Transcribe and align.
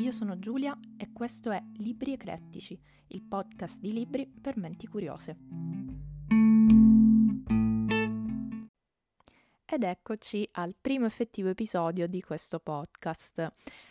io 0.00 0.12
sono 0.12 0.38
Giulia 0.38 0.76
e 0.96 1.12
questo 1.12 1.50
è 1.50 1.62
Libri 1.76 2.14
Eclettici, 2.14 2.78
il 3.08 3.22
podcast 3.22 3.80
di 3.80 3.92
libri 3.92 4.26
per 4.26 4.56
menti 4.56 4.86
curiose. 4.86 5.36
Ed 9.66 9.82
eccoci 9.84 10.48
al 10.52 10.74
primo 10.80 11.04
effettivo 11.04 11.50
episodio 11.50 12.06
di 12.06 12.22
questo 12.22 12.60
podcast. 12.60 13.46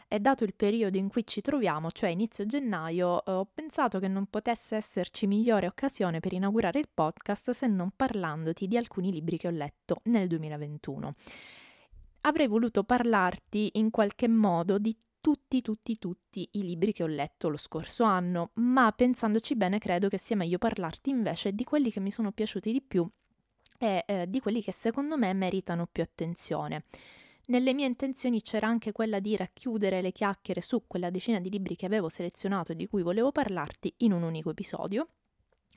E 0.07 0.19
dato 0.19 0.43
il 0.43 0.55
periodo 0.55 0.97
in 0.97 1.09
cui 1.09 1.25
ci 1.27 1.41
troviamo, 1.41 1.91
cioè 1.91 2.09
inizio 2.09 2.47
gennaio, 2.47 3.23
eh, 3.23 3.31
ho 3.31 3.45
pensato 3.45 3.99
che 3.99 4.07
non 4.07 4.25
potesse 4.25 4.77
esserci 4.77 5.27
migliore 5.27 5.67
occasione 5.67 6.19
per 6.19 6.33
inaugurare 6.33 6.79
il 6.79 6.89
podcast 6.91 7.51
se 7.51 7.67
non 7.67 7.91
parlandoti 7.95 8.67
di 8.67 8.77
alcuni 8.77 9.11
libri 9.11 9.37
che 9.37 9.47
ho 9.47 9.51
letto 9.51 10.01
nel 10.05 10.27
2021 10.27 11.13
avrei 12.21 12.47
voluto 12.47 12.83
parlarti 12.83 13.69
in 13.75 13.91
qualche 13.91 14.27
modo 14.27 14.77
di 14.77 14.93
tutti, 15.21 15.61
tutti, 15.61 15.97
tutti 15.97 16.47
i 16.53 16.63
libri 16.63 16.93
che 16.93 17.03
ho 17.03 17.07
letto 17.07 17.49
lo 17.49 17.57
scorso 17.57 18.03
anno, 18.03 18.51
ma 18.55 18.91
pensandoci 18.91 19.55
bene 19.55 19.79
credo 19.79 20.07
che 20.07 20.17
sia 20.17 20.35
meglio 20.35 20.57
parlarti 20.57 21.09
invece 21.09 21.53
di 21.53 21.63
quelli 21.63 21.91
che 21.91 21.99
mi 21.99 22.11
sono 22.11 22.31
piaciuti 22.31 22.71
di 22.71 22.81
più 22.81 23.09
e 23.77 24.03
eh, 24.05 24.29
di 24.29 24.39
quelli 24.39 24.61
che 24.61 24.71
secondo 24.71 25.17
me 25.17 25.33
meritano 25.33 25.87
più 25.91 26.03
attenzione. 26.03 26.85
Nelle 27.47 27.73
mie 27.73 27.87
intenzioni 27.87 28.41
c'era 28.41 28.67
anche 28.67 28.91
quella 28.91 29.19
di 29.19 29.35
racchiudere 29.35 30.01
le 30.01 30.11
chiacchiere 30.11 30.61
su 30.61 30.83
quella 30.85 31.09
decina 31.09 31.39
di 31.39 31.49
libri 31.49 31.75
che 31.75 31.87
avevo 31.87 32.07
selezionato 32.07 32.73
e 32.73 32.75
di 32.75 32.87
cui 32.87 33.01
volevo 33.01 33.31
parlarti 33.31 33.91
in 33.97 34.11
un 34.11 34.21
unico 34.21 34.51
episodio, 34.51 35.07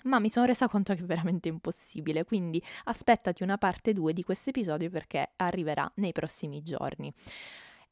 ma 0.04 0.18
mi 0.18 0.28
sono 0.28 0.46
resa 0.46 0.68
conto 0.68 0.94
che 0.94 1.00
è 1.00 1.04
veramente 1.04 1.48
impossibile, 1.48 2.24
quindi 2.24 2.62
aspettati 2.84 3.42
una 3.42 3.56
parte 3.56 3.92
2 3.94 4.12
di 4.12 4.22
questo 4.22 4.50
episodio 4.50 4.90
perché 4.90 5.32
arriverà 5.36 5.90
nei 5.96 6.12
prossimi 6.12 6.60
giorni. 6.62 7.12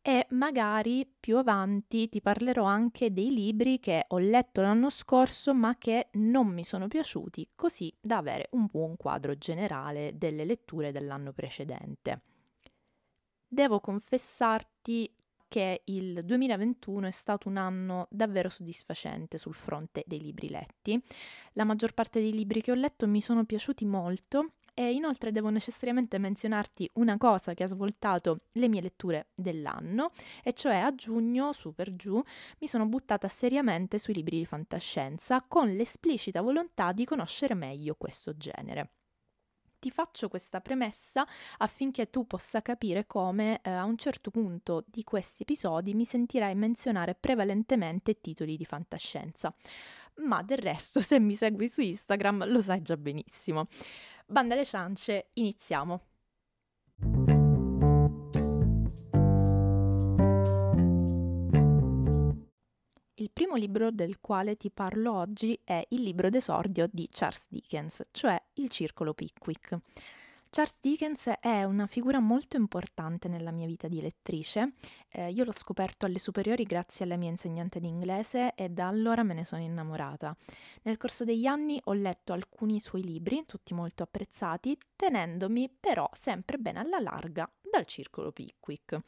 E 0.02 0.26
magari 0.30 1.06
più 1.20 1.36
avanti 1.36 2.08
ti 2.08 2.22
parlerò 2.22 2.64
anche 2.64 3.12
dei 3.12 3.34
libri 3.34 3.78
che 3.78 4.06
ho 4.08 4.18
letto 4.18 4.62
l'anno 4.62 4.88
scorso 4.88 5.52
ma 5.52 5.76
che 5.76 6.08
non 6.12 6.46
mi 6.46 6.64
sono 6.64 6.88
piaciuti, 6.88 7.50
così 7.54 7.94
da 8.00 8.16
avere 8.16 8.48
un 8.52 8.66
buon 8.66 8.96
quadro 8.96 9.36
generale 9.36 10.12
delle 10.16 10.46
letture 10.46 10.90
dell'anno 10.90 11.32
precedente. 11.32 12.22
Devo 13.46 13.80
confessarti 13.80 15.12
che 15.50 15.82
il 15.86 16.22
2021 16.24 17.08
è 17.08 17.10
stato 17.10 17.48
un 17.48 17.56
anno 17.56 18.06
davvero 18.08 18.48
soddisfacente 18.48 19.36
sul 19.36 19.54
fronte 19.54 20.04
dei 20.06 20.20
libri 20.20 20.48
letti. 20.48 21.02
La 21.54 21.64
maggior 21.64 21.92
parte 21.92 22.20
dei 22.20 22.32
libri 22.32 22.62
che 22.62 22.70
ho 22.70 22.76
letto 22.76 23.08
mi 23.08 23.20
sono 23.20 23.44
piaciuti 23.44 23.84
molto 23.84 24.52
e 24.80 24.94
inoltre 24.94 25.30
devo 25.30 25.50
necessariamente 25.50 26.16
menzionarti 26.16 26.88
una 26.94 27.18
cosa 27.18 27.52
che 27.52 27.64
ha 27.64 27.66
svoltato 27.66 28.44
le 28.52 28.66
mie 28.66 28.80
letture 28.80 29.26
dell'anno, 29.34 30.10
e 30.42 30.54
cioè 30.54 30.76
a 30.76 30.94
giugno, 30.94 31.52
su 31.52 31.74
per 31.74 31.94
giù, 31.96 32.18
mi 32.60 32.66
sono 32.66 32.86
buttata 32.86 33.28
seriamente 33.28 33.98
sui 33.98 34.14
libri 34.14 34.38
di 34.38 34.46
fantascienza 34.46 35.44
con 35.46 35.68
l'esplicita 35.68 36.40
volontà 36.40 36.92
di 36.92 37.04
conoscere 37.04 37.52
meglio 37.52 37.94
questo 37.96 38.38
genere. 38.38 38.92
Ti 39.78 39.90
faccio 39.90 40.30
questa 40.30 40.62
premessa 40.62 41.26
affinché 41.58 42.08
tu 42.08 42.26
possa 42.26 42.62
capire 42.62 43.06
come 43.06 43.60
eh, 43.60 43.70
a 43.70 43.84
un 43.84 43.98
certo 43.98 44.30
punto 44.30 44.84
di 44.86 45.04
questi 45.04 45.42
episodi 45.42 45.92
mi 45.92 46.06
sentirai 46.06 46.54
menzionare 46.54 47.14
prevalentemente 47.14 48.18
titoli 48.18 48.56
di 48.56 48.64
fantascienza. 48.64 49.52
Ma 50.22 50.42
del 50.42 50.58
resto, 50.58 51.00
se 51.00 51.18
mi 51.18 51.34
segui 51.34 51.68
su 51.68 51.82
Instagram, 51.82 52.50
lo 52.50 52.60
sai 52.60 52.82
già 52.82 52.96
benissimo. 52.96 53.68
Banda 54.30 54.54
alle 54.54 54.64
ciance, 54.64 55.30
iniziamo. 55.32 56.02
Il 63.14 63.30
primo 63.32 63.56
libro 63.56 63.90
del 63.90 64.20
quale 64.20 64.56
ti 64.56 64.70
parlo 64.70 65.14
oggi 65.14 65.58
è 65.64 65.84
il 65.88 66.02
libro 66.02 66.30
d'esordio 66.30 66.88
di 66.92 67.08
Charles 67.10 67.46
Dickens, 67.48 68.06
cioè 68.12 68.40
Il 68.54 68.68
Circolo 68.68 69.14
Pickwick. 69.14 69.76
Charles 70.52 70.74
Dickens 70.80 71.30
è 71.38 71.62
una 71.62 71.86
figura 71.86 72.18
molto 72.18 72.56
importante 72.56 73.28
nella 73.28 73.52
mia 73.52 73.68
vita 73.68 73.86
di 73.86 74.00
lettrice. 74.00 74.72
Eh, 75.08 75.30
io 75.30 75.44
l'ho 75.44 75.52
scoperto 75.52 76.06
alle 76.06 76.18
superiori 76.18 76.64
grazie 76.64 77.04
alla 77.04 77.16
mia 77.16 77.30
insegnante 77.30 77.78
di 77.78 77.86
inglese 77.86 78.56
e 78.56 78.68
da 78.68 78.88
allora 78.88 79.22
me 79.22 79.34
ne 79.34 79.44
sono 79.44 79.62
innamorata. 79.62 80.36
Nel 80.82 80.96
corso 80.96 81.24
degli 81.24 81.46
anni 81.46 81.80
ho 81.84 81.92
letto 81.92 82.32
alcuni 82.32 82.80
suoi 82.80 83.04
libri, 83.04 83.44
tutti 83.46 83.74
molto 83.74 84.02
apprezzati, 84.02 84.76
tenendomi 84.96 85.72
però 85.78 86.10
sempre 86.12 86.58
bene 86.58 86.80
alla 86.80 86.98
larga 86.98 87.48
dal 87.60 87.86
circolo 87.86 88.32
Pickwick. 88.32 89.00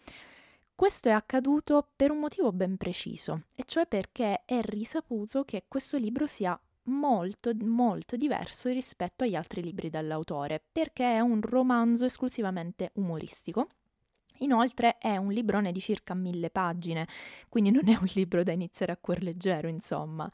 Questo 0.76 1.08
è 1.08 1.12
accaduto 1.12 1.88
per 1.96 2.12
un 2.12 2.20
motivo 2.20 2.52
ben 2.52 2.76
preciso, 2.76 3.46
e 3.56 3.64
cioè 3.66 3.86
perché 3.86 4.42
è 4.44 4.60
risaputo 4.60 5.44
che 5.44 5.64
questo 5.66 5.96
libro 5.96 6.28
sia 6.28 6.58
molto 6.84 7.52
molto 7.60 8.16
diverso 8.16 8.68
rispetto 8.70 9.24
agli 9.24 9.34
altri 9.34 9.62
libri 9.62 9.90
dell'autore, 9.90 10.62
perché 10.72 11.16
è 11.16 11.20
un 11.20 11.40
romanzo 11.40 12.04
esclusivamente 12.04 12.90
umoristico. 12.94 13.68
Inoltre 14.38 14.98
è 14.98 15.16
un 15.16 15.30
librone 15.30 15.70
di 15.70 15.80
circa 15.80 16.14
mille 16.14 16.50
pagine, 16.50 17.06
quindi 17.48 17.70
non 17.70 17.88
è 17.88 17.96
un 17.96 18.08
libro 18.14 18.42
da 18.42 18.52
iniziare 18.52 18.92
a 18.92 18.96
cuor 18.96 19.22
leggero, 19.22 19.68
insomma. 19.68 20.28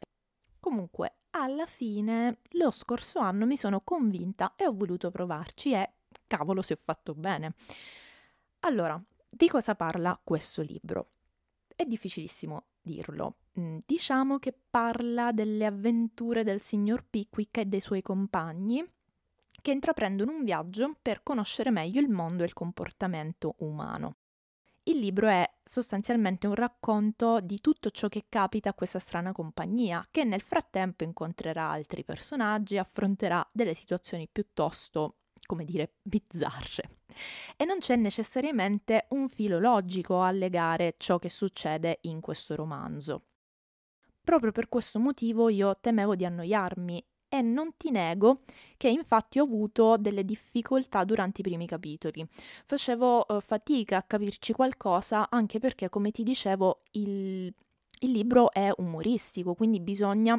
Comunque, 0.61 1.17
alla 1.31 1.67
fine, 1.67 2.39
lo 2.53 2.71
scorso 2.71 3.19
anno 3.19 3.45
mi 3.45 3.57
sono 3.57 3.81
convinta 3.83 4.55
e 4.57 4.67
ho 4.67 4.75
voluto 4.75 5.11
provarci 5.11 5.73
e 5.73 5.93
cavolo 6.27 6.63
se 6.63 6.73
ho 6.75 6.79
fatto 6.81 7.15
bene. 7.15 7.55
Allora, 8.61 9.01
di 9.29 9.49
cosa 9.49 9.75
parla 9.75 10.19
questo 10.23 10.63
libro? 10.63 11.07
È 11.75 11.85
difficilissimo 11.85 12.65
dirlo. 12.81 13.37
Mm, 13.59 13.79
diciamo 13.85 14.39
che 14.39 14.55
parla 14.71 15.33
delle 15.33 15.67
avventure 15.67 16.45
del 16.45 16.63
signor 16.63 17.05
Pickwick 17.09 17.59
e 17.59 17.67
dei 17.67 17.81
suoi 17.81 18.03
compagni 18.03 18.85
che 19.61 19.73
intraprendono 19.73 20.31
un 20.31 20.45
viaggio 20.45 20.95
per 21.03 21.23
conoscere 21.25 21.71
meglio 21.71 22.01
il 22.01 22.09
mondo 22.09 22.43
e 22.43 22.47
il 22.47 22.53
comportamento 22.53 23.57
umano. 23.59 24.17
Il 24.85 25.01
libro 25.01 25.29
è 25.29 25.47
sostanzialmente 25.65 26.47
un 26.47 26.55
racconto 26.55 27.41
di 27.41 27.61
tutto 27.61 27.91
ciò 27.91 28.09
che 28.09 28.27
capita 28.29 28.71
a 28.71 28.75
questa 28.75 28.99
strana 28.99 29.33
compagnia, 29.33 30.07
che 30.11 30.25
nel 30.25 30.41
frattempo 30.41 31.05
incontrerà 31.05 31.69
altri 31.69 32.05
personaggi, 32.05 32.79
affronterà 32.79 33.47
delle 33.53 33.75
situazioni 33.75 34.29
piuttosto 34.31 35.17
come 35.45 35.65
dire, 35.65 35.95
bizzarre. 36.03 36.99
E 37.57 37.65
non 37.65 37.79
c'è 37.79 37.97
necessariamente 37.97 39.07
un 39.11 39.29
filo 39.29 39.59
logico 39.59 40.21
a 40.21 40.31
legare 40.31 40.95
ciò 40.99 41.19
che 41.19 41.31
succede 41.31 42.01
in 42.03 42.21
questo 42.21 42.55
romanzo. 42.55 43.23
Proprio 44.29 44.53
per 44.53 44.69
questo 44.69 44.99
motivo 44.99 45.49
io 45.49 45.79
temevo 45.81 46.15
di 46.15 46.27
annoiarmi 46.27 47.03
e 47.31 47.41
non 47.41 47.79
ti 47.79 47.91
nego 47.91 48.41
che 48.77 48.91
infatti 48.91 49.39
ho 49.39 49.45
avuto 49.45 49.97
delle 49.97 50.23
difficoltà 50.23 51.03
durante 51.05 51.41
i 51.41 51.45
primi 51.45 51.67
capitoli. 51.67 52.29
Facevo 52.67 53.25
uh, 53.27 53.41
fatica 53.41 53.97
a 53.97 54.03
capirci 54.03 54.53
qualcosa 54.53 55.31
anche 55.31 55.59
perché, 55.59 55.89
come 55.89 56.11
ti 56.11 56.25
dicevo, 56.25 56.83
il, 56.91 57.47
il 58.01 58.11
libro 58.11 58.53
è 58.53 58.71
umoristico, 58.77 59.55
quindi 59.55 59.81
bisogna 59.81 60.39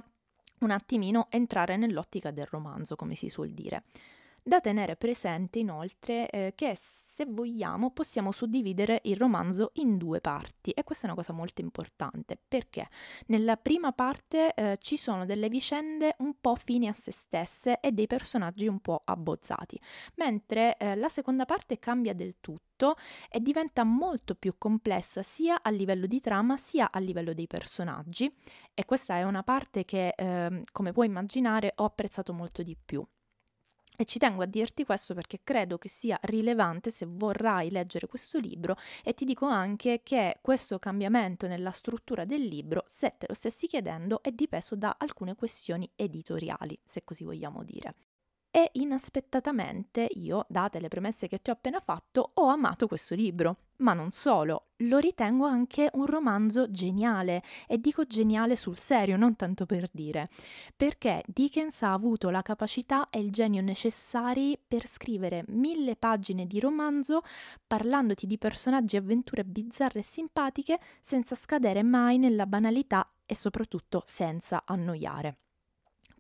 un 0.60 0.70
attimino 0.70 1.26
entrare 1.32 1.76
nell'ottica 1.76 2.30
del 2.30 2.46
romanzo, 2.46 2.96
come 2.96 3.16
si 3.16 3.28
suol 3.28 3.50
dire. 3.50 3.86
Da 4.50 4.62
tenere 4.62 4.96
presente 4.96 5.60
inoltre 5.60 6.28
eh, 6.28 6.54
che 6.56 6.76
se 6.76 7.28
vogliamo 7.28 7.92
possiamo 7.92 8.32
suddividere 8.32 9.02
il 9.04 9.16
romanzo 9.16 9.70
in 9.74 9.96
due 9.96 10.22
parti 10.22 10.72
e 10.72 10.84
questa 10.84 11.06
è 11.06 11.12
una 11.12 11.20
cosa 11.20 11.34
molto 11.34 11.62
importante 11.62 12.36
perché 12.48 12.90
nella 13.28 13.58
prima 13.58 13.92
parte 13.92 14.56
eh, 14.56 14.78
ci 14.82 14.98
sono 14.98 15.28
delle 15.28 15.50
vicende 15.50 16.16
un 16.22 16.34
po' 16.42 16.56
fini 16.56 16.88
a 16.88 16.94
se 16.94 17.12
stesse 17.12 17.80
e 17.80 17.92
dei 17.92 18.08
personaggi 18.08 18.66
un 18.66 18.80
po' 18.80 19.04
abbozzati, 19.06 19.80
mentre 20.16 20.78
eh, 20.78 20.96
la 20.96 21.10
seconda 21.10 21.46
parte 21.46 21.78
cambia 21.78 22.16
del 22.16 22.38
tutto 22.42 22.96
e 23.30 23.40
diventa 23.42 23.84
molto 23.84 24.34
più 24.34 24.56
complessa 24.58 25.22
sia 25.22 25.62
a 25.62 25.70
livello 25.70 26.08
di 26.08 26.20
trama 26.22 26.58
sia 26.58 26.90
a 26.90 26.98
livello 26.98 27.36
dei 27.36 27.46
personaggi 27.46 28.36
e 28.74 28.84
questa 28.86 29.16
è 29.18 29.22
una 29.22 29.44
parte 29.44 29.86
che 29.86 30.16
eh, 30.18 30.64
come 30.72 30.92
puoi 30.92 31.06
immaginare 31.06 31.74
ho 31.76 31.86
apprezzato 31.86 32.34
molto 32.34 32.64
di 32.64 32.76
più. 32.84 33.06
E 34.02 34.06
ci 34.06 34.18
tengo 34.18 34.44
a 34.44 34.46
dirti 34.46 34.86
questo 34.86 35.14
perché 35.14 35.42
credo 35.44 35.78
che 35.78 35.90
sia 35.90 36.18
rilevante 36.22 36.90
se 36.90 37.06
vorrai 37.06 37.70
leggere 37.70 38.08
questo 38.08 38.40
libro 38.40 38.78
e 39.04 39.14
ti 39.14 39.26
dico 39.26 39.46
anche 39.46 40.00
che 40.04 40.38
questo 40.40 40.80
cambiamento 40.80 41.48
nella 41.48 41.72
struttura 41.72 42.24
del 42.24 42.46
libro, 42.46 42.86
se 42.88 43.16
te 43.18 43.26
lo 43.28 43.34
stessi 43.34 43.68
chiedendo, 43.68 44.24
è 44.24 44.32
dipeso 44.32 44.78
da 44.78 44.96
alcune 44.98 45.36
questioni 45.36 45.92
editoriali, 45.98 46.80
se 46.86 47.04
così 47.04 47.26
vogliamo 47.26 47.62
dire. 47.66 47.94
E 48.60 48.72
inaspettatamente 48.74 50.06
io, 50.16 50.46
date 50.50 50.82
le 50.82 50.90
premesse 50.90 51.30
che 51.30 51.42
ti 51.42 51.50
ho 51.50 51.54
appena 51.54 51.80
fatto, 51.80 52.32
ho 52.34 52.48
amato 52.48 52.88
questo 52.88 53.16
libro. 53.16 53.68
Ma 53.78 53.94
non 53.94 54.12
solo, 54.12 54.72
lo 54.80 54.98
ritengo 54.98 55.46
anche 55.46 55.90
un 55.94 56.06
romanzo 56.06 56.70
geniale, 56.70 57.42
e 57.68 57.80
dico 57.80 58.04
geniale 58.04 58.58
sul 58.58 58.76
serio, 58.76 59.16
non 59.16 59.38
tanto 59.38 59.66
per 59.66 59.88
dire, 59.94 60.30
perché 60.76 61.24
Dickens 61.26 61.84
ha 61.84 61.94
avuto 61.94 62.30
la 62.30 62.42
capacità 62.42 63.10
e 63.10 63.20
il 63.20 63.32
genio 63.32 63.62
necessari 63.62 64.60
per 64.68 64.86
scrivere 64.86 65.46
mille 65.48 65.96
pagine 65.96 66.46
di 66.46 66.60
romanzo 66.60 67.22
parlandoti 67.66 68.28
di 68.28 68.38
personaggi 68.38 68.98
e 68.98 69.00
avventure 69.00 69.46
bizzarre 69.46 70.00
e 70.00 70.04
simpatiche 70.04 70.78
senza 71.02 71.36
scadere 71.36 71.82
mai 71.82 72.18
nella 72.18 72.46
banalità 72.46 73.10
e 73.26 73.36
soprattutto 73.36 74.04
senza 74.06 74.64
annoiare. 74.66 75.38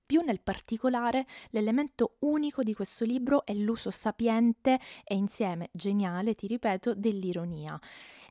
Più 0.09 0.21
nel 0.21 0.41
particolare, 0.41 1.27
l'elemento 1.51 2.15
unico 2.21 2.63
di 2.63 2.73
questo 2.73 3.05
libro 3.05 3.45
è 3.45 3.53
l'uso 3.53 3.91
sapiente 3.91 4.79
e 5.03 5.13
insieme 5.13 5.69
geniale, 5.71 6.33
ti 6.33 6.47
ripeto, 6.47 6.95
dell'ironia. 6.95 7.79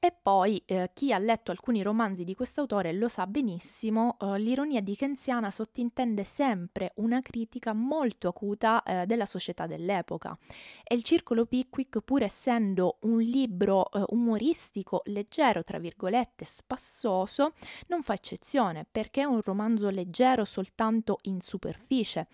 E 0.01 0.15
poi 0.21 0.63
eh, 0.65 0.91
chi 0.95 1.13
ha 1.13 1.19
letto 1.19 1.51
alcuni 1.51 1.83
romanzi 1.83 2.23
di 2.23 2.35
quest'autore 2.35 2.93
lo 2.93 3.09
sa 3.09 3.27
benissimo, 3.27 4.17
eh, 4.21 4.39
l'ironia 4.39 4.81
dickensiana 4.81 5.51
sottintende 5.51 6.23
sempre 6.23 6.93
una 6.97 7.21
critica 7.21 7.73
molto 7.73 8.29
acuta 8.29 8.83
eh, 8.85 9.07
della 9.07 9.27
società 9.27 9.67
dell'epoca. 9.67 10.39
E 10.85 10.95
il 10.95 11.03
Circolo 11.03 11.47
Pickwick, 11.47 12.01
pur 12.01 12.23
essendo 12.23 12.99
un 13.03 13.19
libro 13.19 13.91
eh, 13.91 14.05
umoristico, 14.09 15.03
leggero, 15.07 15.65
tra 15.65 15.79
virgolette, 15.79 16.45
spassoso, 16.45 17.55
non 17.89 18.03
fa 18.03 18.15
eccezione 18.15 18.87
perché 18.91 19.23
è 19.23 19.25
un 19.25 19.41
romanzo 19.41 19.91
leggero 19.91 20.45
soltanto 20.45 21.19
in 21.23 21.41
superficie, 21.41 22.29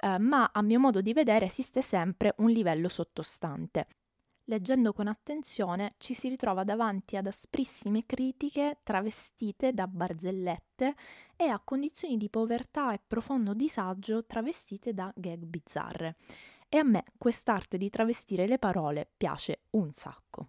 eh, 0.00 0.18
ma 0.18 0.50
a 0.52 0.62
mio 0.62 0.80
modo 0.80 1.02
di 1.02 1.12
vedere 1.12 1.44
esiste 1.44 1.82
sempre 1.82 2.34
un 2.38 2.48
livello 2.50 2.88
sottostante 2.88 3.86
leggendo 4.50 4.92
con 4.92 5.06
attenzione 5.06 5.92
ci 5.98 6.12
si 6.12 6.28
ritrova 6.28 6.64
davanti 6.64 7.16
ad 7.16 7.28
asprissime 7.28 8.04
critiche 8.04 8.80
travestite 8.82 9.72
da 9.72 9.86
barzellette 9.86 10.96
e 11.36 11.44
a 11.44 11.60
condizioni 11.62 12.16
di 12.16 12.28
povertà 12.28 12.92
e 12.92 13.00
profondo 13.06 13.54
disagio 13.54 14.26
travestite 14.26 14.92
da 14.92 15.12
gag 15.14 15.44
bizzarre. 15.44 16.16
E 16.68 16.78
a 16.78 16.84
me 16.84 17.04
quest'arte 17.16 17.78
di 17.78 17.90
travestire 17.90 18.48
le 18.48 18.58
parole 18.58 19.08
piace 19.16 19.62
un 19.70 19.92
sacco. 19.92 20.48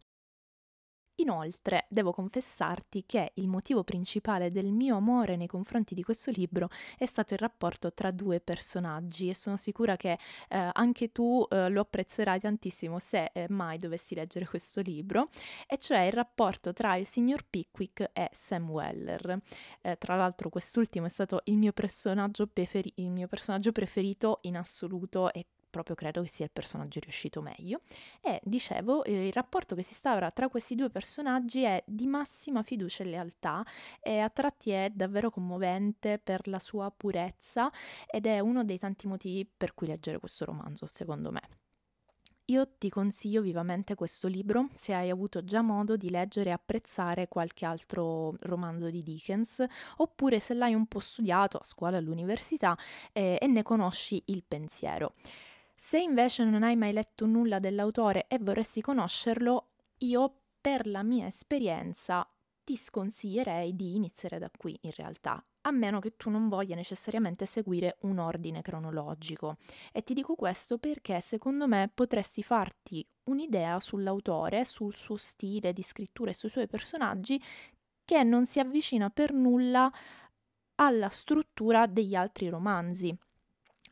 Inoltre, 1.21 1.85
devo 1.87 2.11
confessarti 2.11 3.03
che 3.05 3.33
il 3.35 3.47
motivo 3.47 3.83
principale 3.83 4.49
del 4.49 4.71
mio 4.71 4.95
amore 4.95 5.35
nei 5.35 5.45
confronti 5.45 5.93
di 5.93 6.01
questo 6.01 6.31
libro 6.31 6.69
è 6.97 7.05
stato 7.05 7.35
il 7.35 7.39
rapporto 7.39 7.93
tra 7.93 8.09
due 8.09 8.39
personaggi 8.39 9.29
e 9.29 9.35
sono 9.35 9.55
sicura 9.55 9.97
che 9.97 10.17
eh, 10.49 10.69
anche 10.73 11.11
tu 11.11 11.45
eh, 11.47 11.69
lo 11.69 11.81
apprezzerai 11.81 12.39
tantissimo 12.39 12.97
se 12.97 13.29
eh, 13.33 13.45
mai 13.49 13.77
dovessi 13.77 14.15
leggere 14.15 14.47
questo 14.47 14.81
libro, 14.81 15.29
e 15.67 15.77
cioè 15.77 15.99
il 15.99 16.13
rapporto 16.13 16.73
tra 16.73 16.95
il 16.95 17.05
signor 17.05 17.45
Pickwick 17.47 18.09
e 18.13 18.29
Sam 18.31 18.71
Weller. 18.71 19.41
Eh, 19.81 19.97
tra 19.99 20.15
l'altro 20.15 20.49
quest'ultimo 20.49 21.05
è 21.05 21.09
stato 21.09 21.41
il 21.45 21.57
mio 21.57 21.71
personaggio, 21.71 22.47
preferi- 22.47 22.93
il 22.95 23.11
mio 23.11 23.27
personaggio 23.27 23.71
preferito 23.71 24.39
in 24.41 24.57
assoluto 24.57 25.31
e 25.31 25.45
proprio 25.71 25.95
credo 25.95 26.21
che 26.21 26.27
sia 26.27 26.45
il 26.45 26.51
personaggio 26.51 26.99
riuscito 26.99 27.41
meglio. 27.41 27.81
E 28.21 28.39
dicevo, 28.43 29.03
eh, 29.03 29.27
il 29.27 29.33
rapporto 29.33 29.73
che 29.73 29.81
si 29.81 29.93
instaura 29.93 30.29
tra 30.29 30.49
questi 30.49 30.75
due 30.75 30.91
personaggi 30.91 31.63
è 31.63 31.81
di 31.87 32.05
massima 32.05 32.61
fiducia 32.61 33.03
e 33.03 33.07
lealtà 33.07 33.65
e 33.99 34.19
a 34.19 34.29
tratti 34.29 34.69
è 34.69 34.91
davvero 34.93 35.31
commovente 35.31 36.19
per 36.19 36.47
la 36.47 36.59
sua 36.59 36.91
purezza 36.95 37.71
ed 38.05 38.27
è 38.27 38.39
uno 38.39 38.63
dei 38.63 38.77
tanti 38.77 39.07
motivi 39.07 39.45
per 39.45 39.73
cui 39.73 39.87
leggere 39.87 40.19
questo 40.19 40.45
romanzo, 40.45 40.85
secondo 40.85 41.31
me. 41.31 41.41
Io 42.51 42.67
ti 42.77 42.89
consiglio 42.89 43.41
vivamente 43.41 43.95
questo 43.95 44.27
libro 44.27 44.67
se 44.75 44.93
hai 44.93 45.09
avuto 45.09 45.41
già 45.45 45.61
modo 45.61 45.95
di 45.95 46.09
leggere 46.09 46.49
e 46.49 46.53
apprezzare 46.53 47.29
qualche 47.29 47.65
altro 47.65 48.35
romanzo 48.41 48.89
di 48.89 49.01
Dickens, 49.01 49.63
oppure 49.97 50.39
se 50.39 50.53
l'hai 50.53 50.73
un 50.73 50.85
po' 50.85 50.99
studiato 50.99 51.57
a 51.57 51.63
scuola 51.63 51.95
all'università 51.95 52.77
eh, 53.13 53.37
e 53.39 53.47
ne 53.47 53.63
conosci 53.63 54.21
il 54.25 54.43
pensiero. 54.45 55.13
Se 55.83 55.97
invece 55.99 56.43
non 56.45 56.61
hai 56.61 56.75
mai 56.75 56.93
letto 56.93 57.25
nulla 57.25 57.57
dell'autore 57.57 58.27
e 58.27 58.37
vorresti 58.39 58.81
conoscerlo, 58.81 59.71
io 59.97 60.33
per 60.61 60.85
la 60.85 61.01
mia 61.01 61.25
esperienza 61.25 62.25
ti 62.63 62.77
sconsiglierei 62.77 63.75
di 63.75 63.95
iniziare 63.95 64.37
da 64.37 64.49
qui 64.55 64.77
in 64.83 64.91
realtà, 64.95 65.43
a 65.61 65.71
meno 65.71 65.99
che 65.99 66.15
tu 66.15 66.29
non 66.29 66.47
voglia 66.47 66.75
necessariamente 66.75 67.47
seguire 67.47 67.97
un 68.01 68.19
ordine 68.19 68.61
cronologico. 68.61 69.57
E 69.91 70.03
ti 70.03 70.13
dico 70.13 70.35
questo 70.35 70.77
perché 70.77 71.19
secondo 71.19 71.67
me 71.67 71.91
potresti 71.93 72.43
farti 72.43 73.05
un'idea 73.23 73.79
sull'autore, 73.79 74.63
sul 74.63 74.93
suo 74.93 75.17
stile 75.17 75.73
di 75.73 75.81
scrittura 75.81 76.29
e 76.29 76.35
sui 76.35 76.49
suoi 76.49 76.67
personaggi 76.67 77.41
che 78.05 78.23
non 78.23 78.45
si 78.45 78.59
avvicina 78.59 79.09
per 79.09 79.33
nulla 79.33 79.91
alla 80.75 81.09
struttura 81.09 81.87
degli 81.87 82.13
altri 82.13 82.49
romanzi 82.49 83.17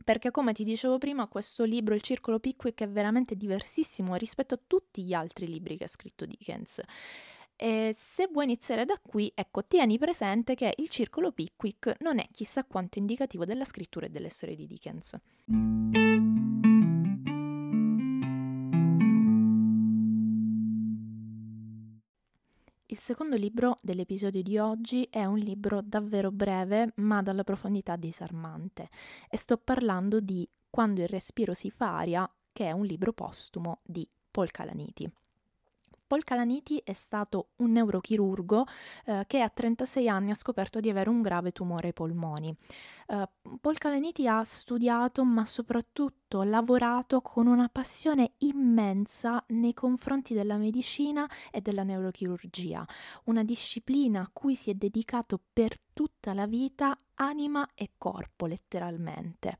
perché 0.10 0.32
come 0.32 0.54
ti 0.54 0.64
dicevo 0.64 0.98
prima 0.98 1.28
questo 1.28 1.64
libro, 1.66 1.94
Il 1.94 2.02
Circolo 2.02 2.40
Pickwick, 2.40 2.82
è 2.82 2.90
veramente 2.90 3.36
diversissimo 3.36 4.16
rispetto 4.16 4.56
a 4.56 4.60
tutti 4.66 5.04
gli 5.04 5.14
altri 5.14 5.46
libri 5.46 5.78
che 5.78 5.84
ha 5.84 5.88
scritto 5.88 6.26
Dickens. 6.26 6.82
E 7.56 7.94
se 7.96 8.28
vuoi 8.32 8.46
iniziare 8.46 8.86
da 8.86 9.00
qui, 9.00 9.32
ecco, 9.36 9.64
tieni 9.68 10.00
presente 10.00 10.56
che 10.56 10.74
il 10.78 10.90
Circolo 10.90 11.32
Pickwick 11.32 11.98
non 12.00 12.18
è 12.18 12.28
chissà 12.32 12.64
quanto 12.64 12.98
indicativo 12.98 13.46
della 13.46 13.66
scrittura 13.66 14.08
e 14.08 14.10
delle 14.10 14.30
storie 14.30 14.56
di 14.56 14.66
Dickens. 14.66 15.16
Il 22.92 22.98
secondo 22.98 23.36
libro 23.36 23.78
dell'episodio 23.84 24.42
di 24.42 24.58
oggi 24.58 25.08
è 25.12 25.24
un 25.24 25.38
libro 25.38 25.80
davvero 25.84 26.32
breve 26.32 26.94
ma 26.96 27.22
dalla 27.22 27.44
profondità 27.44 27.96
disarmante 27.96 28.90
e 29.30 29.38
sto 29.38 29.58
parlando 29.58 30.20
di 30.20 30.50
Quando 30.72 31.02
il 31.02 31.08
respiro 31.08 31.54
si 31.54 31.70
fa 31.70 31.98
aria, 31.98 32.28
che 32.52 32.66
è 32.66 32.72
un 32.72 32.86
libro 32.86 33.14
postumo 33.14 33.82
di 33.84 34.08
Paul 34.32 34.50
Calaniti. 34.50 35.08
Paul 36.10 36.24
Calaniti 36.24 36.82
è 36.84 36.94
stato 36.94 37.50
un 37.58 37.70
neurochirurgo 37.70 38.66
eh, 39.06 39.26
che 39.28 39.42
a 39.42 39.50
36 39.50 40.10
anni 40.10 40.32
ha 40.32 40.34
scoperto 40.34 40.80
di 40.80 40.90
avere 40.90 41.08
un 41.08 41.22
grave 41.22 41.52
tumore 41.52 41.90
ai 41.90 41.94
polmoni. 41.94 42.52
Uh, 43.10 43.58
Paul 43.62 43.78
Calaniti 43.78 44.28
ha 44.28 44.44
studiato 44.44 45.24
ma 45.24 45.46
soprattutto 45.46 46.42
lavorato 46.42 47.22
con 47.22 47.46
una 47.46 47.70
passione 47.72 48.34
immensa 48.40 49.44
nei 49.50 49.76
confronti 49.76 50.34
della 50.34 50.58
medicina 50.58 51.30
e 51.52 51.62
della 51.62 51.84
neurochirurgia, 51.84 52.84
una 53.26 53.44
disciplina 53.44 54.22
a 54.22 54.30
cui 54.34 54.56
si 54.56 54.72
è 54.72 54.74
dedicato 54.74 55.40
per 55.54 55.80
tutta 56.00 56.34
la 56.34 56.48
vita 56.48 56.98
anima 57.16 57.72
e 57.76 57.90
corpo 57.98 58.46
letteralmente. 58.46 59.58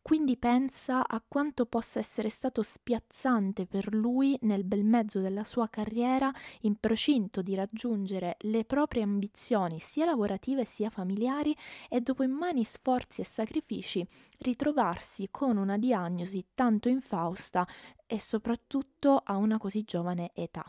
Quindi 0.00 0.38
pensa 0.38 1.06
a 1.06 1.22
quanto 1.28 1.66
possa 1.66 1.98
essere 1.98 2.30
stato 2.30 2.62
spiazzante 2.62 3.66
per 3.66 3.92
lui 3.92 4.34
nel 4.42 4.64
bel 4.64 4.82
mezzo 4.82 5.20
della 5.20 5.44
sua 5.44 5.68
carriera 5.68 6.32
in 6.62 6.76
procinto 6.76 7.42
di 7.42 7.54
raggiungere 7.54 8.36
le 8.40 8.64
proprie 8.64 9.02
ambizioni 9.02 9.78
sia 9.78 10.06
lavorative 10.06 10.64
sia 10.64 10.88
familiari 10.88 11.54
e 11.90 12.00
dopo 12.00 12.22
immani 12.22 12.64
sforzi 12.64 13.20
e 13.20 13.24
sacrifici 13.24 14.06
ritrovarsi 14.38 15.28
con 15.30 15.58
una 15.58 15.76
diagnosi 15.76 16.46
tanto 16.54 16.88
infausta 16.88 17.68
e 18.06 18.18
soprattutto 18.18 19.20
a 19.22 19.36
una 19.36 19.58
così 19.58 19.82
giovane 19.82 20.30
età 20.32 20.64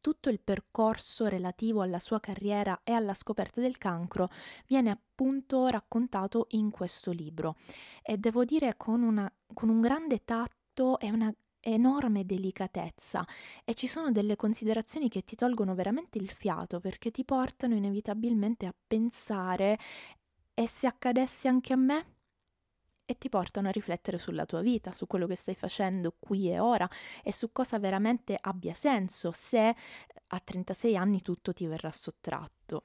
tutto 0.00 0.28
il 0.28 0.40
percorso 0.40 1.26
relativo 1.26 1.82
alla 1.82 1.98
sua 1.98 2.20
carriera 2.20 2.80
e 2.84 2.92
alla 2.92 3.14
scoperta 3.14 3.60
del 3.60 3.78
cancro 3.78 4.28
viene 4.66 4.90
appunto 4.90 5.66
raccontato 5.66 6.46
in 6.50 6.70
questo 6.70 7.10
libro 7.10 7.56
e 8.02 8.16
devo 8.18 8.44
dire 8.44 8.76
con, 8.76 9.02
una, 9.02 9.30
con 9.52 9.68
un 9.68 9.80
grande 9.80 10.24
tatto 10.24 10.98
e 10.98 11.10
una 11.10 11.32
enorme 11.60 12.24
delicatezza 12.24 13.24
e 13.64 13.74
ci 13.74 13.86
sono 13.86 14.10
delle 14.10 14.36
considerazioni 14.36 15.08
che 15.08 15.24
ti 15.24 15.36
tolgono 15.36 15.74
veramente 15.74 16.18
il 16.18 16.30
fiato 16.30 16.80
perché 16.80 17.10
ti 17.10 17.24
portano 17.24 17.74
inevitabilmente 17.74 18.66
a 18.66 18.74
pensare 18.86 19.78
e 20.54 20.66
se 20.66 20.86
accadesse 20.86 21.48
anche 21.48 21.72
a 21.72 21.76
me? 21.76 22.19
E 23.10 23.18
ti 23.18 23.28
portano 23.28 23.66
a 23.66 23.72
riflettere 23.72 24.18
sulla 24.18 24.46
tua 24.46 24.60
vita, 24.60 24.92
su 24.92 25.08
quello 25.08 25.26
che 25.26 25.34
stai 25.34 25.56
facendo 25.56 26.14
qui 26.16 26.48
e 26.48 26.60
ora 26.60 26.88
e 27.24 27.32
su 27.32 27.50
cosa 27.50 27.76
veramente 27.80 28.38
abbia 28.40 28.72
senso 28.72 29.32
se 29.32 29.74
a 30.28 30.38
36 30.38 30.96
anni 30.96 31.20
tutto 31.20 31.52
ti 31.52 31.66
verrà 31.66 31.90
sottratto. 31.90 32.84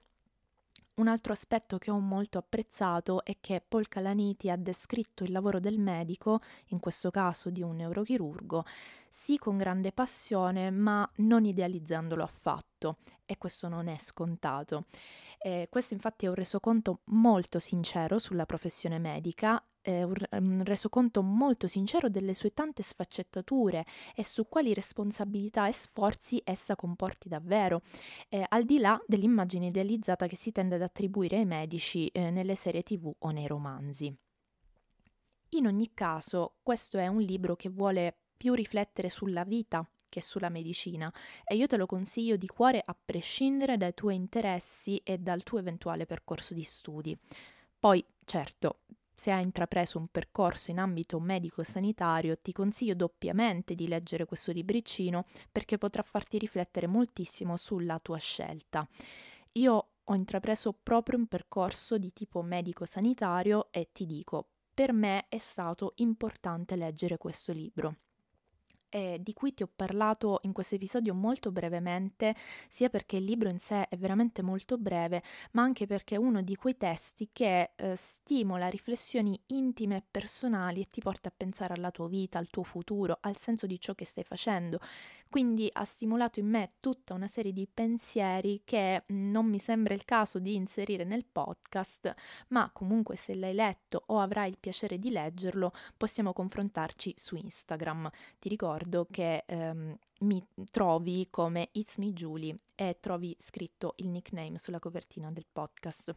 Un 0.95 1.07
altro 1.07 1.31
aspetto 1.31 1.77
che 1.77 1.91
ho 1.91 1.99
molto 1.99 2.39
apprezzato 2.39 3.23
è 3.23 3.37
che 3.39 3.61
Paul 3.67 3.87
Calaniti 3.87 4.49
ha 4.49 4.55
descritto 4.55 5.23
il 5.23 5.31
lavoro 5.31 5.59
del 5.59 5.77
medico, 5.77 6.39
in 6.69 6.79
questo 6.79 7.11
caso 7.11 7.51
di 7.51 7.61
un 7.61 7.75
neurochirurgo, 7.75 8.65
sì 9.07 9.37
con 9.37 9.57
grande 9.57 9.91
passione, 9.91 10.71
ma 10.71 11.07
non 11.17 11.45
idealizzandolo 11.45 12.23
affatto, 12.23 12.97
e 13.25 13.37
questo 13.37 13.67
non 13.67 13.89
è 13.89 13.97
scontato. 13.99 14.85
Eh, 15.45 15.67
questo 15.69 15.93
infatti 15.93 16.25
è 16.25 16.27
un 16.27 16.33
resoconto 16.33 17.01
molto 17.09 17.59
sincero 17.59 18.17
sulla 18.17 18.47
professione 18.47 18.97
medica, 18.97 19.63
un, 19.83 20.15
un 20.31 20.63
resoconto 20.63 21.21
molto 21.21 21.67
sincero 21.67 22.09
delle 22.09 22.33
sue 22.33 22.51
tante 22.51 22.81
sfaccettature 22.81 23.85
e 24.15 24.25
su 24.25 24.47
quali 24.47 24.73
responsabilità 24.73 25.67
e 25.67 25.71
sforzi 25.71 26.41
essa 26.43 26.75
comporti 26.75 27.29
davvero, 27.29 27.83
eh, 28.29 28.43
al 28.49 28.65
di 28.65 28.79
là 28.79 28.99
dell'immagine 29.05 29.67
idealizzata 29.67 30.25
che 30.25 30.35
si 30.35 30.51
tende 30.51 30.75
ad 30.75 30.81
attribuire 30.81 31.37
ai 31.37 31.45
medici 31.45 32.07
eh, 32.07 32.31
nelle 32.31 32.55
serie 32.55 32.81
tv 32.81 33.13
o 33.15 33.29
nei 33.29 33.45
romanzi. 33.45 34.11
In 35.49 35.67
ogni 35.67 35.91
caso, 35.93 36.55
questo 36.63 36.97
è 36.97 37.05
un 37.05 37.21
libro 37.21 37.55
che 37.55 37.69
vuole 37.69 38.17
più 38.35 38.55
riflettere 38.55 39.09
sulla 39.09 39.43
vita 39.43 39.87
che 40.09 40.21
sulla 40.21 40.49
medicina 40.49 41.11
e 41.43 41.55
io 41.55 41.67
te 41.67 41.77
lo 41.77 41.85
consiglio 41.85 42.35
di 42.35 42.47
cuore 42.47 42.81
a 42.85 42.95
prescindere 42.95 43.77
dai 43.77 43.93
tuoi 43.93 44.15
interessi 44.15 45.01
e 45.03 45.17
dal 45.17 45.43
tuo 45.43 45.59
eventuale 45.59 46.05
percorso 46.05 46.53
di 46.53 46.63
studi. 46.63 47.17
Poi, 47.77 48.03
certo, 48.25 48.79
se 49.13 49.31
hai 49.31 49.43
intrapreso 49.43 49.97
un 49.97 50.07
percorso 50.07 50.71
in 50.71 50.79
ambito 50.79 51.19
medico-sanitario, 51.19 52.37
ti 52.37 52.51
consiglio 52.51 52.93
doppiamente 52.93 53.73
di 53.73 53.87
leggere 53.87 54.25
questo 54.25 54.51
libricino 54.51 55.25
perché 55.51 55.77
potrà 55.77 56.03
farti 56.03 56.37
riflettere 56.37 56.85
moltissimo 56.85 57.57
sulla 57.57 57.99
tua 57.99 58.17
scelta. 58.17 58.87
Io 59.53 59.89
ho 60.03 60.15
intrapreso 60.15 60.73
proprio 60.73 61.17
un 61.17 61.27
percorso 61.27 61.97
di 61.97 62.11
tipo 62.13 62.41
medico-sanitario 62.41 63.69
e 63.71 63.89
ti 63.91 64.05
dico, 64.05 64.49
per 64.73 64.91
me 64.91 65.25
è 65.29 65.37
stato 65.37 65.93
importante 65.95 66.75
leggere 66.75 67.17
questo 67.17 67.53
libro 67.53 67.95
eh, 68.89 69.19
di 69.21 69.33
cui 69.33 69.53
ti 69.53 69.63
ho 69.63 69.69
parlato 69.73 70.39
in 70.43 70.51
questo 70.53 70.75
episodio 70.75 71.13
molto 71.13 71.51
brevemente, 71.51 72.35
sia 72.67 72.89
perché 72.89 73.17
il 73.17 73.23
libro 73.23 73.49
in 73.49 73.59
sé 73.59 73.87
è 73.87 73.97
veramente 73.97 74.41
molto 74.41 74.77
breve, 74.77 75.23
ma 75.51 75.63
anche 75.63 75.85
perché 75.85 76.15
è 76.15 76.17
uno 76.17 76.41
di 76.41 76.55
quei 76.55 76.77
testi 76.77 77.29
che 77.31 77.71
eh, 77.75 77.95
stimola 77.95 78.67
riflessioni 78.67 79.39
intime 79.47 79.97
e 79.97 80.03
personali 80.09 80.81
e 80.81 80.89
ti 80.89 81.01
porta 81.01 81.29
a 81.29 81.33
pensare 81.35 81.73
alla 81.73 81.91
tua 81.91 82.07
vita, 82.07 82.37
al 82.37 82.49
tuo 82.49 82.63
futuro, 82.63 83.17
al 83.21 83.37
senso 83.37 83.65
di 83.65 83.79
ciò 83.79 83.93
che 83.93 84.05
stai 84.05 84.23
facendo. 84.23 84.79
Quindi 85.35 85.69
ha 85.69 85.83
stimolato 85.83 86.39
in 86.39 86.47
me 86.47 86.75
tutta 86.79 87.13
una 87.13 87.27
serie 87.27 87.51
di 87.51 87.67
pensieri 87.67 88.61
che 88.63 89.03
mm, 89.11 89.31
non 89.31 89.45
mi 89.47 89.59
sembra 89.59 89.93
il 89.93 90.05
caso 90.05 90.39
di 90.39 90.55
inserire 90.55 91.03
nel 91.03 91.25
podcast, 91.29 92.15
ma 92.47 92.69
comunque 92.71 93.17
se 93.17 93.35
l'hai 93.35 93.53
letto 93.53 94.03
o 94.05 94.21
avrai 94.21 94.47
il 94.47 94.57
piacere 94.57 94.97
di 94.97 95.09
leggerlo, 95.11 95.73
possiamo 95.97 96.31
confrontarci 96.31 97.15
su 97.17 97.35
Instagram. 97.35 98.09
Ti 98.39 98.47
ricordo 98.47 99.07
che 99.11 99.43
ehm, 99.45 99.97
mi 100.19 100.41
trovi 100.71 101.27
come 101.29 101.67
It's 101.73 101.97
Me 101.97 102.13
Julie 102.13 102.57
e 102.73 102.99
trovi 103.01 103.35
scritto 103.37 103.95
il 103.97 104.07
nickname 104.07 104.57
sulla 104.57 104.79
copertina 104.79 105.29
del 105.33 105.45
podcast. 105.51 106.15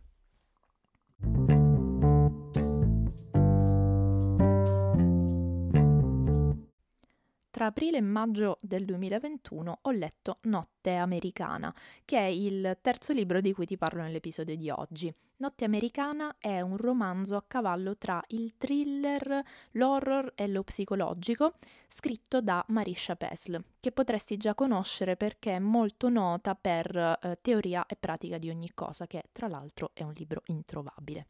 Tra 7.59 7.67
aprile 7.67 7.97
e 7.97 8.03
maggio 8.03 8.59
del 8.61 8.85
2021 8.85 9.79
ho 9.83 9.91
letto 9.91 10.37
Notte 10.43 10.95
Americana, 10.95 11.75
che 12.05 12.17
è 12.17 12.27
il 12.27 12.79
terzo 12.81 13.13
libro 13.13 13.41
di 13.41 13.53
cui 13.53 13.67
ti 13.67 13.77
parlo 13.77 14.03
nell'episodio 14.03 14.55
di 14.55 14.71
oggi. 14.71 15.13
Notte 15.39 15.65
Americana 15.65 16.37
è 16.39 16.61
un 16.61 16.77
romanzo 16.77 17.35
a 17.35 17.43
cavallo 17.45 17.97
tra 17.97 18.23
il 18.29 18.57
thriller, 18.57 19.43
l'horror 19.73 20.35
e 20.37 20.47
lo 20.47 20.63
psicologico, 20.63 21.55
scritto 21.89 22.41
da 22.41 22.65
Marisha 22.69 23.17
Pesl, 23.17 23.61
che 23.81 23.91
potresti 23.91 24.37
già 24.37 24.55
conoscere 24.55 25.17
perché 25.17 25.57
è 25.57 25.59
molto 25.59 26.09
nota 26.09 26.55
per 26.55 26.97
eh, 26.97 27.39
Teoria 27.43 27.87
e 27.87 27.97
pratica 27.97 28.39
di 28.39 28.51
ogni 28.51 28.71
cosa, 28.73 29.09
che 29.09 29.31
tra 29.33 29.49
l'altro 29.49 29.91
è 29.95 30.05
un 30.05 30.13
libro 30.15 30.43
introvabile 30.47 31.27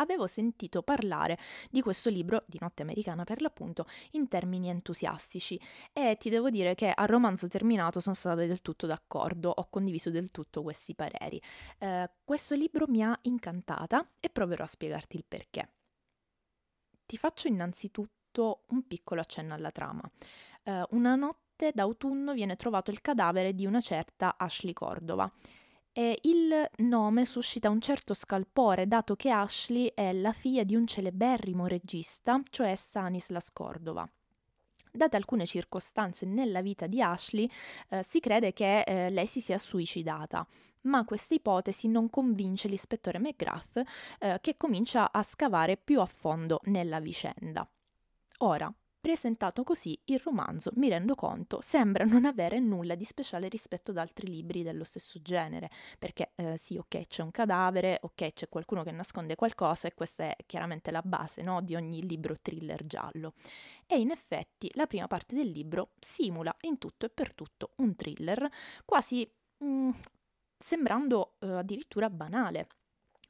avevo 0.00 0.26
sentito 0.26 0.82
parlare 0.82 1.38
di 1.70 1.80
questo 1.80 2.10
libro, 2.10 2.44
di 2.46 2.58
Notte 2.60 2.82
Americana 2.82 3.24
per 3.24 3.40
l'appunto, 3.40 3.86
in 4.12 4.28
termini 4.28 4.68
entusiastici 4.68 5.60
e 5.92 6.16
ti 6.18 6.30
devo 6.30 6.50
dire 6.50 6.74
che 6.74 6.92
al 6.94 7.06
romanzo 7.06 7.48
terminato 7.48 8.00
sono 8.00 8.14
stata 8.14 8.36
del 8.36 8.62
tutto 8.62 8.86
d'accordo, 8.86 9.50
ho 9.50 9.68
condiviso 9.68 10.10
del 10.10 10.30
tutto 10.30 10.62
questi 10.62 10.94
pareri. 10.94 11.40
Eh, 11.78 12.10
questo 12.24 12.54
libro 12.54 12.86
mi 12.88 13.02
ha 13.02 13.16
incantata 13.22 14.06
e 14.18 14.28
proverò 14.30 14.64
a 14.64 14.68
spiegarti 14.68 15.16
il 15.16 15.24
perché. 15.26 15.68
Ti 17.06 17.16
faccio 17.16 17.48
innanzitutto 17.48 18.64
un 18.68 18.86
piccolo 18.86 19.20
accenno 19.20 19.54
alla 19.54 19.70
trama. 19.70 20.08
Eh, 20.62 20.84
una 20.90 21.14
notte 21.16 21.72
d'autunno 21.74 22.32
viene 22.32 22.56
trovato 22.56 22.90
il 22.90 23.00
cadavere 23.00 23.54
di 23.54 23.66
una 23.66 23.80
certa 23.80 24.36
Ashley 24.38 24.72
Cordova 24.72 25.30
e 25.92 26.18
il 26.22 26.70
nome 26.78 27.24
suscita 27.24 27.68
un 27.68 27.80
certo 27.80 28.14
scalpore, 28.14 28.86
dato 28.86 29.16
che 29.16 29.30
Ashley 29.30 29.92
è 29.94 30.12
la 30.12 30.32
figlia 30.32 30.62
di 30.62 30.74
un 30.74 30.86
celeberrimo 30.86 31.66
regista, 31.66 32.40
cioè 32.50 32.74
Stanislas 32.74 33.52
Cordova. 33.52 34.08
Date 34.92 35.16
alcune 35.16 35.46
circostanze 35.46 36.26
nella 36.26 36.62
vita 36.62 36.86
di 36.86 37.00
Ashley, 37.00 37.48
eh, 37.90 38.02
si 38.02 38.20
crede 38.20 38.52
che 38.52 38.82
eh, 38.82 39.10
lei 39.10 39.26
si 39.26 39.40
sia 39.40 39.58
suicidata, 39.58 40.46
ma 40.82 41.04
questa 41.04 41.34
ipotesi 41.34 41.88
non 41.88 42.10
convince 42.10 42.68
l'ispettore 42.68 43.18
McGrath, 43.18 43.82
eh, 44.18 44.38
che 44.40 44.56
comincia 44.56 45.12
a 45.12 45.22
scavare 45.22 45.76
più 45.76 46.00
a 46.00 46.06
fondo 46.06 46.60
nella 46.64 47.00
vicenda. 47.00 47.68
Ora, 48.38 48.72
Presentato 49.00 49.64
così, 49.64 49.98
il 50.04 50.20
romanzo, 50.22 50.72
mi 50.74 50.90
rendo 50.90 51.14
conto, 51.14 51.62
sembra 51.62 52.04
non 52.04 52.26
avere 52.26 52.58
nulla 52.58 52.94
di 52.94 53.04
speciale 53.04 53.48
rispetto 53.48 53.92
ad 53.92 53.96
altri 53.96 54.28
libri 54.28 54.62
dello 54.62 54.84
stesso 54.84 55.22
genere, 55.22 55.70
perché 55.98 56.32
eh, 56.34 56.58
sì, 56.58 56.76
ok, 56.76 57.06
c'è 57.06 57.22
un 57.22 57.30
cadavere, 57.30 57.98
ok, 58.02 58.34
c'è 58.34 58.48
qualcuno 58.50 58.82
che 58.82 58.90
nasconde 58.90 59.36
qualcosa 59.36 59.88
e 59.88 59.94
questa 59.94 60.24
è 60.24 60.36
chiaramente 60.44 60.90
la 60.90 61.00
base 61.00 61.40
no, 61.40 61.62
di 61.62 61.74
ogni 61.74 62.06
libro 62.06 62.36
thriller 62.42 62.84
giallo. 62.86 63.32
E 63.86 63.98
in 63.98 64.10
effetti 64.10 64.70
la 64.74 64.86
prima 64.86 65.06
parte 65.06 65.34
del 65.34 65.48
libro 65.48 65.92
simula 65.98 66.54
in 66.62 66.76
tutto 66.76 67.06
e 67.06 67.08
per 67.08 67.32
tutto 67.32 67.72
un 67.76 67.96
thriller, 67.96 68.46
quasi 68.84 69.26
mm, 69.64 69.90
sembrando 70.58 71.36
eh, 71.38 71.48
addirittura 71.52 72.10
banale. 72.10 72.66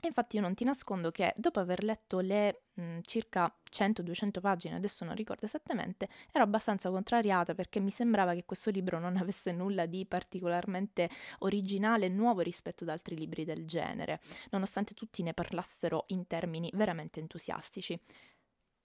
Infatti 0.03 0.37
io 0.37 0.43
non 0.43 0.55
ti 0.55 0.65
nascondo 0.65 1.11
che 1.11 1.35
dopo 1.37 1.61
aver 1.61 1.85
letto 1.85 2.21
le 2.21 2.63
mh, 2.75 2.83
mm, 2.83 2.99
circa 3.03 3.55
100-200 3.71 4.41
pagine, 4.41 4.77
adesso 4.77 5.05
non 5.05 5.15
ricordo 5.15 5.45
esattamente, 5.45 6.09
ero 6.33 6.45
abbastanza 6.45 6.91
contrariata 6.91 7.55
perché 7.55 7.81
mi 7.81 7.91
sembrava 7.91 8.35
che 8.35 8.45
questo 8.45 8.71
libro 8.71 8.99
non 8.99 9.17
avesse 9.17 9.53
nulla 9.53 9.87
di 9.87 10.07
particolarmente 10.07 11.11
originale 11.41 12.07
e 12.07 12.09
nuovo 12.09 12.41
rispetto 12.41 12.85
ad 12.85 12.91
altri 12.91 13.17
libri 13.17 13.45
del 13.45 13.67
genere, 13.67 14.21
nonostante 14.51 14.95
tutti 14.95 15.23
ne 15.23 15.35
parlassero 15.35 16.05
in 16.09 16.27
termini 16.27 16.71
veramente 16.75 17.21
entusiastici. 17.21 18.01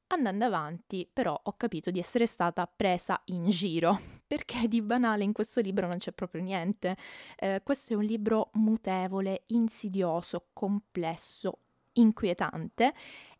Andando 0.07 0.45
avanti, 0.45 1.09
però, 1.11 1.37
ho 1.41 1.53
capito 1.57 1.89
di 1.89 1.97
essere 1.97 2.27
stata 2.27 2.67
presa 2.67 3.19
in 3.25 3.49
giro, 3.49 3.99
perché 4.27 4.67
di 4.67 4.81
banale 4.81 5.23
in 5.23 5.33
questo 5.33 5.61
libro 5.61 5.87
non 5.87 5.97
c'è 5.97 6.11
proprio 6.11 6.43
niente. 6.43 6.95
Eh, 7.35 7.61
questo 7.63 7.93
è 7.93 7.95
un 7.95 8.03
libro 8.03 8.49
mutevole, 8.53 9.43
insidioso, 9.47 10.47
complesso, 10.53 11.59
inquietante 11.93 12.93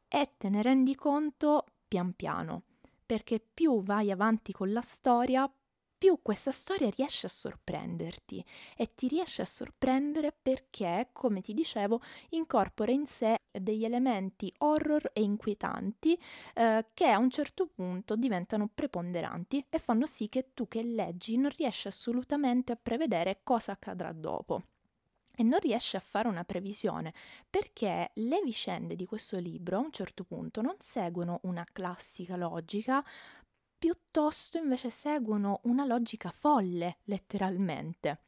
e 0.07 0.31
te 0.37 0.49
ne 0.49 0.61
rendi 0.63 0.95
conto 0.95 1.65
pian 1.87 2.13
piano, 2.13 2.63
perché 3.05 3.39
più 3.53 3.83
vai 3.83 4.09
avanti 4.09 4.51
con 4.51 4.71
la 4.71 4.81
storia, 4.81 5.49
più 5.97 6.19
questa 6.21 6.51
storia 6.51 6.89
riesce 6.89 7.25
a 7.25 7.29
sorprenderti 7.29 8.43
e 8.75 8.93
ti 8.93 9.07
riesce 9.07 9.41
a 9.41 9.45
sorprendere 9.45 10.33
perché, 10.39 11.09
come 11.11 11.41
ti 11.41 11.53
dicevo, 11.53 12.01
incorpora 12.29 12.91
in 12.91 13.07
sé 13.07 13.41
degli 13.51 13.85
elementi 13.85 14.53
horror 14.59 15.09
e 15.13 15.21
inquietanti 15.21 16.19
eh, 16.53 16.85
che 16.93 17.07
a 17.07 17.17
un 17.17 17.29
certo 17.29 17.67
punto 17.67 18.15
diventano 18.15 18.69
preponderanti 18.73 19.65
e 19.69 19.79
fanno 19.79 20.05
sì 20.05 20.29
che 20.29 20.51
tu 20.53 20.67
che 20.67 20.83
leggi 20.83 21.37
non 21.37 21.51
riesci 21.55 21.87
assolutamente 21.87 22.71
a 22.71 22.79
prevedere 22.81 23.39
cosa 23.43 23.71
accadrà 23.71 24.11
dopo 24.11 24.63
e 25.35 25.43
non 25.43 25.59
riesci 25.59 25.95
a 25.95 25.99
fare 25.99 26.27
una 26.27 26.43
previsione 26.43 27.13
perché 27.49 28.11
le 28.13 28.41
vicende 28.41 28.95
di 28.95 29.05
questo 29.05 29.37
libro 29.37 29.77
a 29.77 29.81
un 29.81 29.91
certo 29.91 30.23
punto 30.23 30.61
non 30.61 30.75
seguono 30.79 31.39
una 31.43 31.65
classica 31.71 32.35
logica, 32.35 33.03
piuttosto 33.85 34.57
invece 34.57 34.89
seguono 34.89 35.59
una 35.65 35.85
logica 35.85 36.31
folle, 36.31 36.97
letteralmente. 37.03 38.23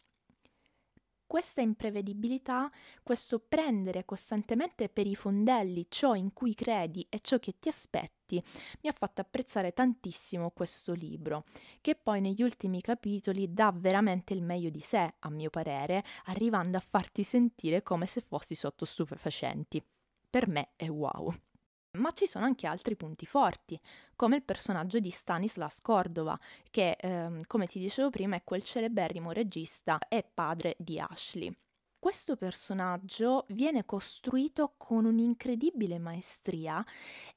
Questa 1.25 1.61
imprevedibilità, 1.61 2.69
questo 3.01 3.39
prendere 3.39 4.05
costantemente 4.05 4.87
per 4.87 5.07
i 5.07 5.15
fondelli 5.15 5.87
ciò 5.89 6.13
in 6.13 6.31
cui 6.31 6.53
credi 6.53 7.07
e 7.09 7.21
ciò 7.21 7.39
che 7.39 7.55
ti 7.57 7.69
aspetti, 7.69 8.39
mi 8.81 8.89
ha 8.89 8.93
fatto 8.93 9.21
apprezzare 9.21 9.73
tantissimo 9.73 10.51
questo 10.51 10.93
libro, 10.93 11.45
che 11.81 11.95
poi 11.95 12.21
negli 12.21 12.43
ultimi 12.43 12.79
capitoli 12.79 13.51
dà 13.51 13.73
veramente 13.75 14.35
il 14.35 14.43
meglio 14.43 14.69
di 14.69 14.81
sé, 14.81 15.15
a 15.17 15.29
mio 15.31 15.49
parere, 15.49 16.03
arrivando 16.25 16.77
a 16.77 16.85
farti 16.87 17.23
sentire 17.23 17.81
come 17.81 18.05
se 18.05 18.21
fossi 18.21 18.53
sotto 18.53 18.85
stupefacenti. 18.85 19.83
Per 20.29 20.47
me 20.47 20.73
è 20.75 20.87
wow. 20.87 21.33
Ma 21.97 22.11
ci 22.11 22.25
sono 22.27 22.45
anche 22.45 22.67
altri 22.67 22.95
punti 22.95 23.25
forti, 23.25 23.79
come 24.15 24.35
il 24.37 24.43
personaggio 24.43 24.99
di 24.99 25.09
Stanislas 25.09 25.81
Cordova, 25.81 26.37
che, 26.69 26.91
ehm, 26.99 27.41
come 27.47 27.67
ti 27.67 27.79
dicevo 27.79 28.09
prima, 28.09 28.35
è 28.35 28.43
quel 28.43 28.63
celeberrimo 28.63 29.31
regista 29.31 29.99
e 30.07 30.23
padre 30.23 30.75
di 30.79 30.99
Ashley. 30.99 31.55
questo 31.99 32.37
personaggio 32.37 33.45
viene 33.49 33.83
costruito 33.83 34.75
con 34.77 35.03
un'incredibile 35.05 35.99
maestria 35.99 36.83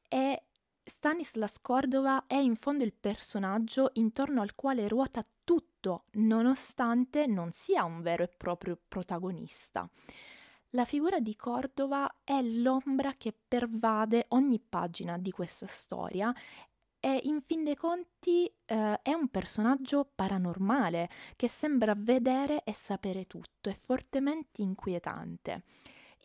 e 0.09 0.45
Stanislas 0.85 1.61
Cordova 1.61 2.25
è 2.27 2.37
in 2.37 2.57
fondo 2.57 2.85
il 2.85 2.93
personaggio 2.93 3.91
intorno 3.95 4.43
al 4.43 4.55
quale 4.55 4.87
ruota 4.89 5.25
tutto, 5.45 6.05
nonostante 6.13 7.27
non 7.27 7.53
sia 7.53 7.85
un 7.85 8.03
vero 8.03 8.23
e 8.23 8.29
proprio 8.29 8.79
protagonista. 8.89 9.89
La 10.75 10.85
figura 10.85 11.19
di 11.19 11.35
Cordova 11.35 12.09
è 12.23 12.41
l'ombra 12.43 13.15
che 13.15 13.35
pervade 13.49 14.27
ogni 14.29 14.61
pagina 14.61 15.19
di 15.19 15.33
questa 15.33 15.67
storia 15.67 16.33
e 17.01 17.21
in 17.25 17.41
fin 17.41 17.65
dei 17.65 17.75
conti 17.75 18.47
eh, 18.67 19.01
è 19.03 19.13
un 19.13 19.29
personaggio 19.31 20.09
paranormale 20.15 21.11
che 21.35 21.49
sembra 21.49 21.95
vedere 21.97 22.63
e 22.63 22.73
sapere 22.73 23.27
tutto, 23.27 23.69
è 23.69 23.75
fortemente 23.75 24.63
inquietante. 24.63 25.65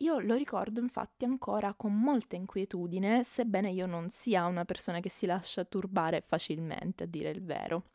Io 0.00 0.20
lo 0.20 0.36
ricordo 0.36 0.78
infatti 0.78 1.24
ancora 1.24 1.74
con 1.74 1.98
molta 1.98 2.36
inquietudine, 2.36 3.24
sebbene 3.24 3.72
io 3.72 3.86
non 3.86 4.10
sia 4.10 4.46
una 4.46 4.64
persona 4.64 5.00
che 5.00 5.08
si 5.08 5.26
lascia 5.26 5.64
turbare 5.64 6.20
facilmente, 6.20 7.02
a 7.02 7.06
dire 7.06 7.30
il 7.30 7.42
vero. 7.42 7.86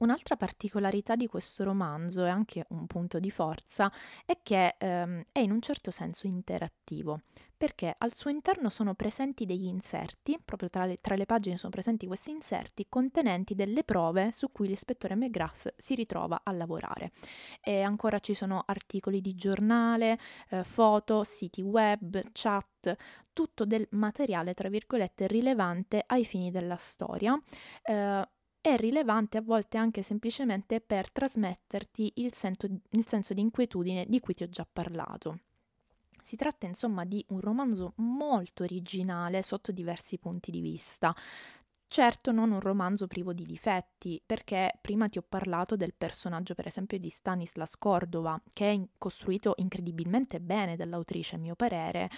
Un'altra 0.00 0.36
particolarità 0.36 1.14
di 1.14 1.26
questo 1.26 1.62
romanzo 1.62 2.24
e 2.24 2.30
anche 2.30 2.64
un 2.70 2.86
punto 2.86 3.18
di 3.18 3.30
forza 3.30 3.92
è 4.24 4.38
che 4.42 4.76
ehm, 4.78 5.24
è 5.30 5.40
in 5.40 5.50
un 5.50 5.60
certo 5.60 5.90
senso 5.90 6.26
interattivo, 6.26 7.18
perché 7.54 7.94
al 7.98 8.14
suo 8.14 8.30
interno 8.30 8.70
sono 8.70 8.94
presenti 8.94 9.44
degli 9.44 9.66
inserti, 9.66 10.40
proprio 10.42 10.70
tra 10.70 10.86
le, 10.86 11.02
tra 11.02 11.16
le 11.16 11.26
pagine 11.26 11.58
sono 11.58 11.70
presenti 11.70 12.06
questi 12.06 12.30
inserti 12.30 12.86
contenenti 12.88 13.54
delle 13.54 13.84
prove 13.84 14.32
su 14.32 14.50
cui 14.50 14.68
l'ispettore 14.68 15.16
McGrath 15.16 15.74
si 15.76 15.94
ritrova 15.94 16.40
a 16.44 16.52
lavorare. 16.52 17.10
E 17.60 17.82
ancora 17.82 18.20
ci 18.20 18.32
sono 18.32 18.62
articoli 18.64 19.20
di 19.20 19.34
giornale, 19.34 20.18
eh, 20.48 20.64
foto, 20.64 21.24
siti 21.24 21.60
web, 21.60 22.18
chat, 22.32 22.96
tutto 23.34 23.66
del 23.66 23.86
materiale, 23.90 24.54
tra 24.54 24.70
virgolette, 24.70 25.26
rilevante 25.26 26.02
ai 26.06 26.24
fini 26.24 26.50
della 26.50 26.76
storia. 26.76 27.38
Eh, 27.82 28.26
è 28.60 28.76
rilevante 28.76 29.38
a 29.38 29.42
volte 29.42 29.78
anche 29.78 30.02
semplicemente 30.02 30.80
per 30.80 31.10
trasmetterti 31.10 32.12
il, 32.16 32.34
sento, 32.34 32.66
il 32.90 33.06
senso 33.06 33.34
di 33.34 33.40
inquietudine 33.40 34.06
di 34.06 34.20
cui 34.20 34.34
ti 34.34 34.42
ho 34.42 34.48
già 34.48 34.66
parlato. 34.70 35.40
Si 36.22 36.36
tratta 36.36 36.66
insomma 36.66 37.04
di 37.04 37.24
un 37.28 37.40
romanzo 37.40 37.94
molto 37.96 38.62
originale 38.62 39.42
sotto 39.42 39.72
diversi 39.72 40.18
punti 40.18 40.50
di 40.50 40.60
vista, 40.60 41.14
Certo 41.92 42.30
non 42.30 42.52
un 42.52 42.60
romanzo 42.60 43.08
privo 43.08 43.32
di 43.32 43.42
difetti, 43.42 44.22
perché 44.24 44.78
prima 44.80 45.08
ti 45.08 45.18
ho 45.18 45.24
parlato 45.28 45.74
del 45.74 45.92
personaggio 45.92 46.54
per 46.54 46.68
esempio 46.68 47.00
di 47.00 47.08
Stanislas 47.08 47.76
Cordova, 47.76 48.40
che 48.52 48.70
è 48.70 48.80
costruito 48.96 49.54
incredibilmente 49.56 50.38
bene 50.38 50.76
dall'autrice 50.76 51.34
a 51.34 51.38
mio 51.40 51.56
parere, 51.56 52.08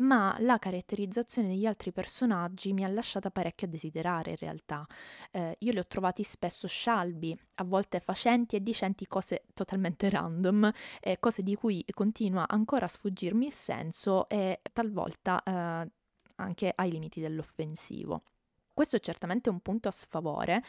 ma 0.00 0.36
la 0.40 0.58
caratterizzazione 0.58 1.48
degli 1.48 1.64
altri 1.64 1.92
personaggi 1.92 2.74
mi 2.74 2.84
ha 2.84 2.88
lasciata 2.88 3.30
parecchio 3.30 3.68
a 3.68 3.70
desiderare 3.70 4.32
in 4.32 4.36
realtà. 4.36 4.84
Eh, 5.30 5.56
io 5.60 5.72
li 5.72 5.78
ho 5.78 5.86
trovati 5.86 6.22
spesso 6.24 6.68
scialbi, 6.68 7.34
a 7.54 7.64
volte 7.64 8.00
facenti 8.00 8.56
e 8.56 8.62
dicenti 8.62 9.06
cose 9.06 9.46
totalmente 9.54 10.10
random, 10.10 10.70
eh, 11.00 11.18
cose 11.18 11.42
di 11.42 11.54
cui 11.54 11.82
continua 11.94 12.46
ancora 12.46 12.84
a 12.84 12.88
sfuggirmi 12.88 13.46
il 13.46 13.54
senso 13.54 14.28
e 14.28 14.60
talvolta 14.74 15.42
eh, 15.42 15.90
anche 16.36 16.72
ai 16.76 16.90
limiti 16.90 17.18
dell'offensivo. 17.18 18.24
Questo 18.72 18.96
è 18.96 19.00
certamente 19.00 19.50
un 19.50 19.60
punto 19.60 19.88
a 19.88 19.90
sfavore, 19.90 20.62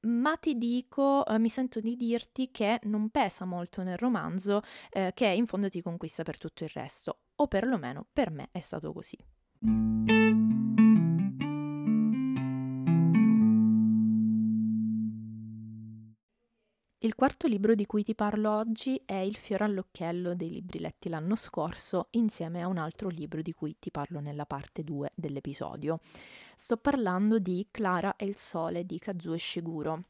ma 0.00 0.36
ti 0.36 0.56
dico, 0.56 1.24
eh, 1.26 1.38
mi 1.38 1.48
sento 1.48 1.80
di 1.80 1.96
dirti 1.96 2.50
che 2.50 2.80
non 2.84 3.10
pesa 3.10 3.44
molto 3.44 3.82
nel 3.82 3.96
romanzo, 3.96 4.62
eh, 4.90 5.12
che 5.14 5.26
in 5.26 5.46
fondo 5.46 5.68
ti 5.68 5.82
conquista 5.82 6.22
per 6.22 6.38
tutto 6.38 6.64
il 6.64 6.70
resto, 6.70 7.20
o 7.36 7.46
perlomeno 7.46 8.06
per 8.12 8.30
me 8.30 8.48
è 8.52 8.60
stato 8.60 8.92
così. 8.92 9.16
Il 17.06 17.14
quarto 17.14 17.46
libro 17.46 17.76
di 17.76 17.86
cui 17.86 18.02
ti 18.02 18.16
parlo 18.16 18.50
oggi 18.50 19.00
è 19.04 19.14
Il 19.14 19.36
fiore 19.36 19.62
all'occhiello 19.62 20.34
dei 20.34 20.50
libri 20.50 20.80
letti 20.80 21.08
l'anno 21.08 21.36
scorso, 21.36 22.08
insieme 22.10 22.62
a 22.62 22.66
un 22.66 22.78
altro 22.78 23.08
libro 23.10 23.42
di 23.42 23.52
cui 23.52 23.76
ti 23.78 23.92
parlo 23.92 24.18
nella 24.18 24.44
parte 24.44 24.82
2 24.82 25.12
dell'episodio. 25.14 26.00
Sto 26.56 26.76
parlando 26.78 27.38
di 27.38 27.68
Clara 27.70 28.16
e 28.16 28.24
il 28.24 28.36
sole 28.36 28.84
di 28.84 28.98
Kazuo 28.98 29.34
Ishiguro, 29.34 30.02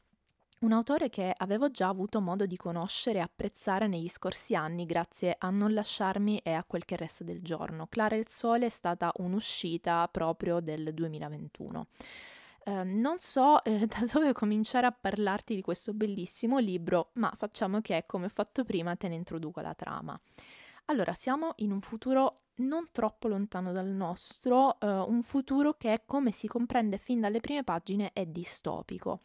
un 0.61 0.71
autore 0.71 1.09
che 1.09 1.31
avevo 1.37 1.69
già 1.69 1.87
avuto 1.87 2.19
modo 2.19 2.47
di 2.47 2.57
conoscere 2.57 3.19
e 3.19 3.21
apprezzare 3.21 3.85
negli 3.85 4.09
scorsi 4.09 4.55
anni 4.55 4.87
grazie 4.87 5.35
a 5.37 5.51
Non 5.51 5.75
lasciarmi 5.75 6.39
e 6.39 6.53
a 6.53 6.63
quel 6.63 6.83
che 6.83 6.95
resta 6.95 7.23
del 7.23 7.43
giorno. 7.43 7.85
Clara 7.85 8.15
e 8.15 8.19
il 8.21 8.27
sole 8.27 8.65
è 8.65 8.69
stata 8.69 9.11
un'uscita 9.17 10.07
proprio 10.11 10.61
del 10.61 10.95
2021. 10.95 11.89
Ehm, 12.67 12.99
non 12.99 13.17
so 13.17 13.63
eh, 13.63 13.85
da 13.87 14.05
dove 14.11 14.33
cominciare 14.33 14.85
a 14.85 14.91
parlarti 14.91 15.55
di 15.55 15.61
questo 15.61 15.93
bellissimo 15.93 16.57
libro, 16.59 17.11
ma 17.13 17.31
facciamo 17.35 17.79
che, 17.81 18.03
come 18.05 18.25
ho 18.25 18.29
fatto 18.29 18.63
prima, 18.65 18.95
te 18.95 19.07
ne 19.07 19.15
introduco 19.15 19.61
la 19.61 19.73
trama. 19.73 20.19
Allora, 20.85 21.13
siamo 21.13 21.53
in 21.57 21.71
un 21.71 21.81
futuro 21.81 22.41
non 22.55 22.85
troppo 22.91 23.27
lontano 23.27 23.71
dal 23.71 23.87
nostro, 23.87 24.79
eh, 24.79 24.87
un 24.87 25.21
futuro 25.23 25.75
che, 25.75 26.03
come 26.05 26.31
si 26.31 26.47
comprende 26.47 26.97
fin 26.97 27.21
dalle 27.21 27.39
prime 27.39 27.63
pagine, 27.63 28.11
è 28.13 28.25
distopico. 28.25 29.21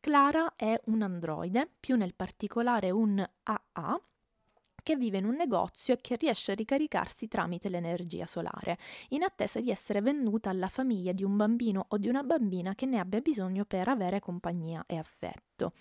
Clara 0.00 0.54
è 0.56 0.78
un 0.86 1.02
androide, 1.02 1.70
più 1.78 1.96
nel 1.96 2.14
particolare 2.14 2.90
un 2.90 3.24
AA, 3.44 4.00
che 4.82 4.96
vive 4.96 5.18
in 5.18 5.24
un 5.24 5.34
negozio 5.34 5.94
e 5.94 6.00
che 6.00 6.16
riesce 6.16 6.52
a 6.52 6.54
ricaricarsi 6.54 7.28
tramite 7.28 7.68
l'energia 7.68 8.26
solare, 8.26 8.78
in 9.08 9.22
attesa 9.22 9.60
di 9.60 9.70
essere 9.70 10.00
venduta 10.00 10.50
alla 10.50 10.68
famiglia 10.68 11.12
di 11.12 11.24
un 11.24 11.36
bambino 11.36 11.86
o 11.88 11.98
di 11.98 12.08
una 12.08 12.22
bambina 12.22 12.74
che 12.74 12.86
ne 12.86 12.98
abbia 12.98 13.20
bisogno 13.20 13.64
per 13.64 13.88
avere 13.88 14.20
compagnia 14.20 14.84
e 14.86 14.96
affetto. 14.96 15.72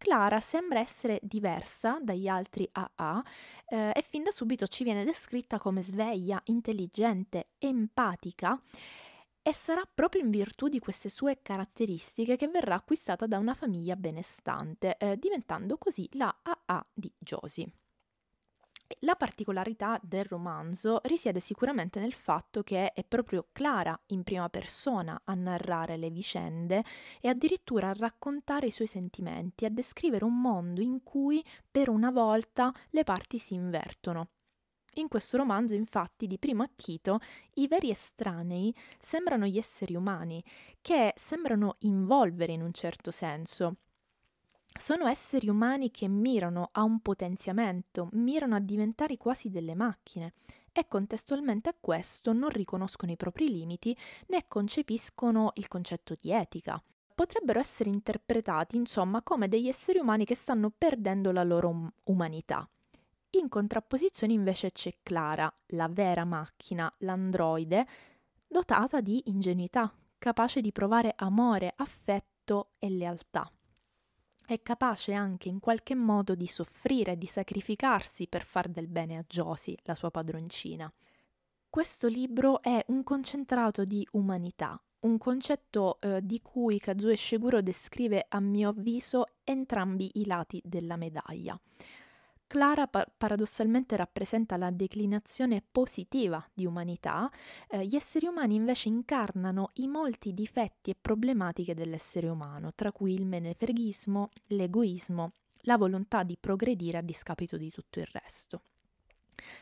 Clara 0.00 0.40
sembra 0.40 0.80
essere 0.80 1.18
diversa 1.22 1.98
dagli 2.00 2.26
altri 2.26 2.66
AA 2.72 3.22
eh, 3.66 3.92
e 3.94 4.02
fin 4.02 4.22
da 4.22 4.30
subito 4.30 4.66
ci 4.66 4.82
viene 4.82 5.04
descritta 5.04 5.58
come 5.58 5.82
sveglia, 5.82 6.40
intelligente, 6.44 7.48
empatica 7.58 8.58
e 9.42 9.52
sarà 9.52 9.82
proprio 9.92 10.22
in 10.22 10.30
virtù 10.30 10.68
di 10.68 10.78
queste 10.78 11.08
sue 11.08 11.40
caratteristiche 11.42 12.36
che 12.36 12.48
verrà 12.48 12.76
acquistata 12.76 13.26
da 13.26 13.38
una 13.38 13.54
famiglia 13.54 13.96
benestante, 13.96 14.96
eh, 14.96 15.18
diventando 15.18 15.76
così 15.76 16.08
la 16.12 16.34
AA 16.42 16.86
di 16.94 17.12
Josie. 17.18 17.70
La 19.02 19.14
particolarità 19.14 19.98
del 20.02 20.24
romanzo 20.24 21.00
risiede 21.04 21.38
sicuramente 21.40 22.00
nel 22.00 22.12
fatto 22.12 22.62
che 22.62 22.92
è 22.92 23.04
proprio 23.04 23.46
Clara 23.52 23.98
in 24.06 24.24
prima 24.24 24.48
persona 24.48 25.22
a 25.24 25.34
narrare 25.34 25.96
le 25.96 26.10
vicende 26.10 26.84
e 27.20 27.28
addirittura 27.28 27.88
a 27.88 27.94
raccontare 27.94 28.66
i 28.66 28.72
suoi 28.72 28.88
sentimenti, 28.88 29.64
a 29.64 29.70
descrivere 29.70 30.24
un 30.24 30.40
mondo 30.40 30.80
in 30.80 31.02
cui 31.02 31.42
per 31.70 31.88
una 31.88 32.10
volta 32.10 32.72
le 32.90 33.04
parti 33.04 33.38
si 33.38 33.54
invertono. 33.54 34.30
In 34.94 35.06
questo 35.06 35.36
romanzo, 35.36 35.74
infatti, 35.74 36.26
di 36.26 36.38
primo 36.38 36.64
acchito, 36.64 37.20
i 37.54 37.68
veri 37.68 37.90
estranei 37.90 38.74
sembrano 39.00 39.46
gli 39.46 39.56
esseri 39.56 39.94
umani, 39.94 40.42
che 40.82 41.12
sembrano 41.16 41.76
involvere 41.80 42.52
in 42.52 42.60
un 42.60 42.72
certo 42.72 43.12
senso, 43.12 43.76
sono 44.78 45.06
esseri 45.06 45.48
umani 45.48 45.90
che 45.90 46.08
mirano 46.08 46.70
a 46.72 46.82
un 46.82 47.00
potenziamento, 47.00 48.08
mirano 48.12 48.54
a 48.54 48.60
diventare 48.60 49.16
quasi 49.16 49.50
delle 49.50 49.74
macchine 49.74 50.32
e 50.72 50.86
contestualmente 50.86 51.68
a 51.68 51.74
questo 51.78 52.32
non 52.32 52.50
riconoscono 52.50 53.12
i 53.12 53.16
propri 53.16 53.50
limiti 53.50 53.96
né 54.28 54.44
concepiscono 54.46 55.50
il 55.54 55.68
concetto 55.68 56.16
di 56.18 56.32
etica. 56.32 56.82
Potrebbero 57.14 57.58
essere 57.58 57.90
interpretati, 57.90 58.76
insomma, 58.76 59.20
come 59.22 59.48
degli 59.48 59.68
esseri 59.68 59.98
umani 59.98 60.24
che 60.24 60.34
stanno 60.34 60.70
perdendo 60.70 61.32
la 61.32 61.42
loro 61.42 61.68
um- 61.68 61.92
umanità. 62.04 62.66
In 63.32 63.48
contrapposizione 63.48 64.32
invece 64.32 64.72
c'è 64.72 64.94
Clara, 65.02 65.52
la 65.68 65.88
vera 65.88 66.24
macchina, 66.24 66.92
l'androide, 66.98 67.86
dotata 68.46 69.00
di 69.00 69.22
ingenuità, 69.26 69.92
capace 70.16 70.62
di 70.62 70.72
provare 70.72 71.12
amore, 71.16 71.74
affetto 71.76 72.70
e 72.78 72.88
lealtà 72.88 73.48
è 74.52 74.62
capace 74.62 75.12
anche 75.12 75.48
in 75.48 75.60
qualche 75.60 75.94
modo 75.94 76.34
di 76.34 76.48
soffrire, 76.48 77.16
di 77.16 77.26
sacrificarsi 77.26 78.26
per 78.26 78.44
far 78.44 78.68
del 78.68 78.88
bene 78.88 79.16
a 79.16 79.24
Josie, 79.28 79.76
la 79.84 79.94
sua 79.94 80.10
padroncina. 80.10 80.92
Questo 81.68 82.08
libro 82.08 82.60
è 82.60 82.84
un 82.88 83.04
concentrato 83.04 83.84
di 83.84 84.04
umanità, 84.12 84.82
un 85.00 85.18
concetto 85.18 86.00
eh, 86.00 86.18
di 86.20 86.40
cui 86.42 86.80
Kazuo 86.80 87.10
Ishiguro 87.10 87.62
descrive 87.62 88.26
a 88.28 88.40
mio 88.40 88.70
avviso 88.70 89.26
entrambi 89.44 90.10
i 90.14 90.26
lati 90.26 90.60
della 90.64 90.96
medaglia. 90.96 91.56
Clara 92.50 92.88
pa- 92.88 93.06
paradossalmente 93.16 93.94
rappresenta 93.94 94.56
la 94.56 94.72
declinazione 94.72 95.62
positiva 95.70 96.44
di 96.52 96.66
umanità, 96.66 97.30
eh, 97.68 97.86
gli 97.86 97.94
esseri 97.94 98.26
umani 98.26 98.56
invece 98.56 98.88
incarnano 98.88 99.68
i 99.74 99.86
molti 99.86 100.34
difetti 100.34 100.90
e 100.90 100.96
problematiche 101.00 101.74
dell'essere 101.74 102.28
umano, 102.28 102.72
tra 102.74 102.90
cui 102.90 103.14
il 103.14 103.24
menefreghismo, 103.24 104.30
l'egoismo, 104.48 105.34
la 105.60 105.76
volontà 105.76 106.24
di 106.24 106.36
progredire 106.40 106.98
a 106.98 107.02
discapito 107.02 107.56
di 107.56 107.70
tutto 107.70 108.00
il 108.00 108.08
resto. 108.10 108.62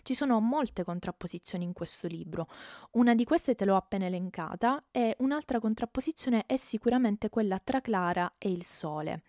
Ci 0.00 0.14
sono 0.14 0.40
molte 0.40 0.82
contrapposizioni 0.82 1.64
in 1.64 1.74
questo 1.74 2.06
libro. 2.06 2.48
Una 2.92 3.14
di 3.14 3.24
queste 3.24 3.54
te 3.54 3.66
l'ho 3.66 3.76
appena 3.76 4.06
elencata 4.06 4.82
e 4.90 5.14
un'altra 5.18 5.60
contrapposizione 5.60 6.44
è 6.46 6.56
sicuramente 6.56 7.28
quella 7.28 7.58
tra 7.58 7.82
Clara 7.82 8.36
e 8.38 8.50
il 8.50 8.64
sole. 8.64 9.24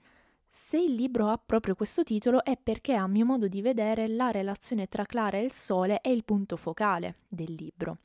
Se 0.52 0.78
il 0.78 0.96
libro 0.96 1.30
ha 1.30 1.38
proprio 1.44 1.76
questo 1.76 2.04
titolo 2.04 2.44
è 2.44 2.58
perché 2.58 2.94
a 2.94 3.08
mio 3.08 3.26
modo 3.26 3.48
di 3.48 3.62
vedere 3.62 4.08
la 4.08 4.32
relazione 4.32 4.88
tra 4.88 5.06
Clara 5.06 5.38
e 5.38 5.44
il 5.44 5.52
sole 5.52 6.02
è 6.02 6.10
il 6.10 6.24
punto 6.24 6.58
focale 6.58 7.20
del 7.28 7.54
libro. 7.54 8.00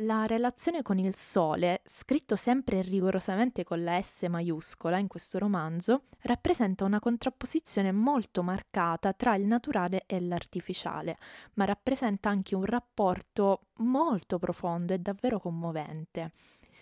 La 0.00 0.26
relazione 0.26 0.82
con 0.82 0.98
il 0.98 1.14
sole, 1.14 1.80
scritto 1.86 2.36
sempre 2.36 2.82
rigorosamente 2.82 3.64
con 3.64 3.82
la 3.82 3.98
S 4.02 4.24
maiuscola 4.28 4.98
in 4.98 5.06
questo 5.06 5.38
romanzo, 5.38 6.02
rappresenta 6.20 6.84
una 6.84 6.98
contrapposizione 6.98 7.92
molto 7.92 8.42
marcata 8.42 9.14
tra 9.14 9.34
il 9.36 9.46
naturale 9.46 10.02
e 10.04 10.20
l'artificiale, 10.20 11.16
ma 11.54 11.64
rappresenta 11.64 12.28
anche 12.28 12.54
un 12.54 12.66
rapporto 12.66 13.68
molto 13.76 14.38
profondo 14.38 14.92
e 14.92 14.98
davvero 14.98 15.40
commovente, 15.40 16.32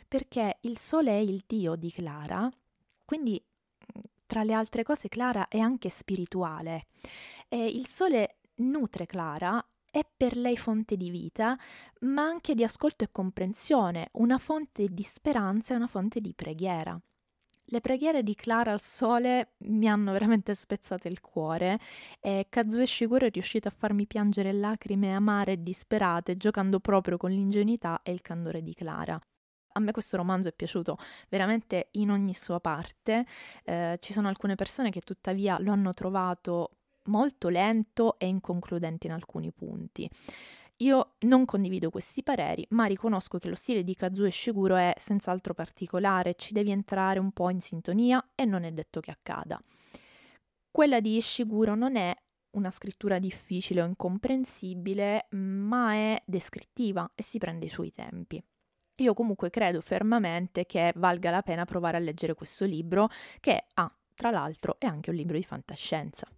perché 0.09 0.57
il 0.63 0.79
sole 0.79 1.13
è 1.13 1.21
il 1.21 1.45
dio 1.47 1.77
di 1.77 1.93
Clara, 1.93 2.51
quindi 3.05 3.41
tra 4.35 4.43
le 4.43 4.53
altre 4.53 4.83
cose 4.83 5.07
Clara 5.07 5.47
è 5.47 5.61
anche 5.61 5.89
spirituale 5.89 6.87
e 7.49 7.67
il 7.67 7.87
sole 7.87 8.39
nutre 8.57 9.07
Clara 9.07 9.65
è 9.89 10.01
per 10.17 10.37
lei 10.37 10.57
fonte 10.57 10.97
di 10.97 11.09
vita, 11.09 11.57
ma 12.01 12.23
anche 12.23 12.57
di 12.57 12.65
ascolto 12.65 13.05
e 13.05 13.11
comprensione, 13.13 14.09
una 14.15 14.39
fonte 14.39 14.87
di 14.91 15.05
speranza 15.05 15.73
e 15.73 15.77
una 15.77 15.87
fonte 15.87 16.21
di 16.21 16.35
preghiera. 16.35 17.01
Le 17.67 17.81
preghiere 17.81 18.25
di 18.25 18.35
Clara 18.35 18.73
al 18.73 18.81
sole 18.81 19.53
mi 19.59 19.89
hanno 19.89 20.11
veramente 20.11 20.53
spezzato 20.57 21.07
il 21.07 21.21
cuore 21.21 21.79
e 22.19 22.47
Kazue 22.49 22.87
Shiguro 22.87 23.27
è 23.27 23.31
riuscito 23.31 23.69
a 23.69 23.75
farmi 23.77 24.05
piangere 24.09 24.53
lacrime 24.53 25.15
amare 25.15 25.53
e 25.53 25.63
disperate 25.63 26.37
giocando 26.37 26.81
proprio 26.81 27.17
con 27.19 27.31
l'ingenuità 27.31 28.01
e 28.03 28.11
il 28.11 28.21
candore 28.21 28.65
di 28.65 28.75
Clara. 28.75 29.17
A 29.77 29.81
me 29.81 29.93
questo 29.93 30.17
romanzo 30.17 30.49
è 30.49 30.53
piaciuto 30.53 30.97
veramente 31.29 31.89
in 31.93 32.11
ogni 32.11 32.33
sua 32.35 32.61
parte, 32.61 33.27
eh, 33.65 33.97
ci 34.01 34.13
sono 34.13 34.29
alcune 34.29 34.55
persone 34.55 34.91
che 34.91 35.01
tuttavia 35.01 35.59
lo 35.59 35.73
hanno 35.73 35.93
trovato 35.93 36.71
molto 37.07 37.49
lento 37.49 38.19
e 38.19 38.27
inconcludente 38.27 39.07
in 39.09 39.13
alcuni 39.13 39.51
punti. 39.53 40.09
Io 40.79 41.15
non 41.21 41.45
condivido 41.45 41.91
questi 41.91 42.23
pareri, 42.23 42.67
ma 42.71 42.85
riconosco 42.85 43.39
che 43.39 43.49
lo 43.49 43.55
stile 43.55 43.85
di 43.85 43.95
Kazuo 43.95 44.29
Shiguro 44.29 44.77
è 44.77 44.95
senz'altro 44.99 45.55
particolare, 45.55 46.35
ci 46.35 46.53
devi 46.53 46.71
entrare 46.71 47.19
un 47.19 47.31
po' 47.31 47.51
in 47.51 47.61
sintonia 47.61 48.31
e 48.35 48.45
non 48.45 48.65
è 48.65 48.73
detto 48.73 49.01
che 49.01 49.13
accada. 49.13 49.61
Quella 50.71 51.01
di 51.01 51.17
Ishiguro 51.17 51.77
non 51.77 51.95
è 51.95 52.15
una 52.57 52.71
scrittura 52.71 53.19
difficile 53.19 53.83
o 53.83 53.87
incomprensibile, 53.87 55.27
ma 55.31 55.95
è 55.95 56.23
descrittiva 56.25 57.09
e 57.15 57.23
si 57.23 57.39
prende 57.39 57.67
i 57.67 57.69
suoi 57.69 57.93
tempi. 57.93 58.43
Io 58.97 59.15
comunque 59.15 59.51
credo 59.51 59.81
fermamente 59.81 60.67
che 60.67 60.93
valga 60.97 61.31
la 61.31 61.43
pena 61.43 61.65
provare 61.65 61.97
a 61.97 62.01
leggere 62.01 62.35
questo 62.35 62.65
libro, 62.65 63.09
che 63.41 63.67
ha, 63.75 63.93
tra 64.15 64.31
l'altro, 64.31 64.77
è 64.79 64.87
anche 64.87 65.11
un 65.11 65.17
libro 65.17 65.37
di 65.37 65.45
fantascienza. 65.45 66.29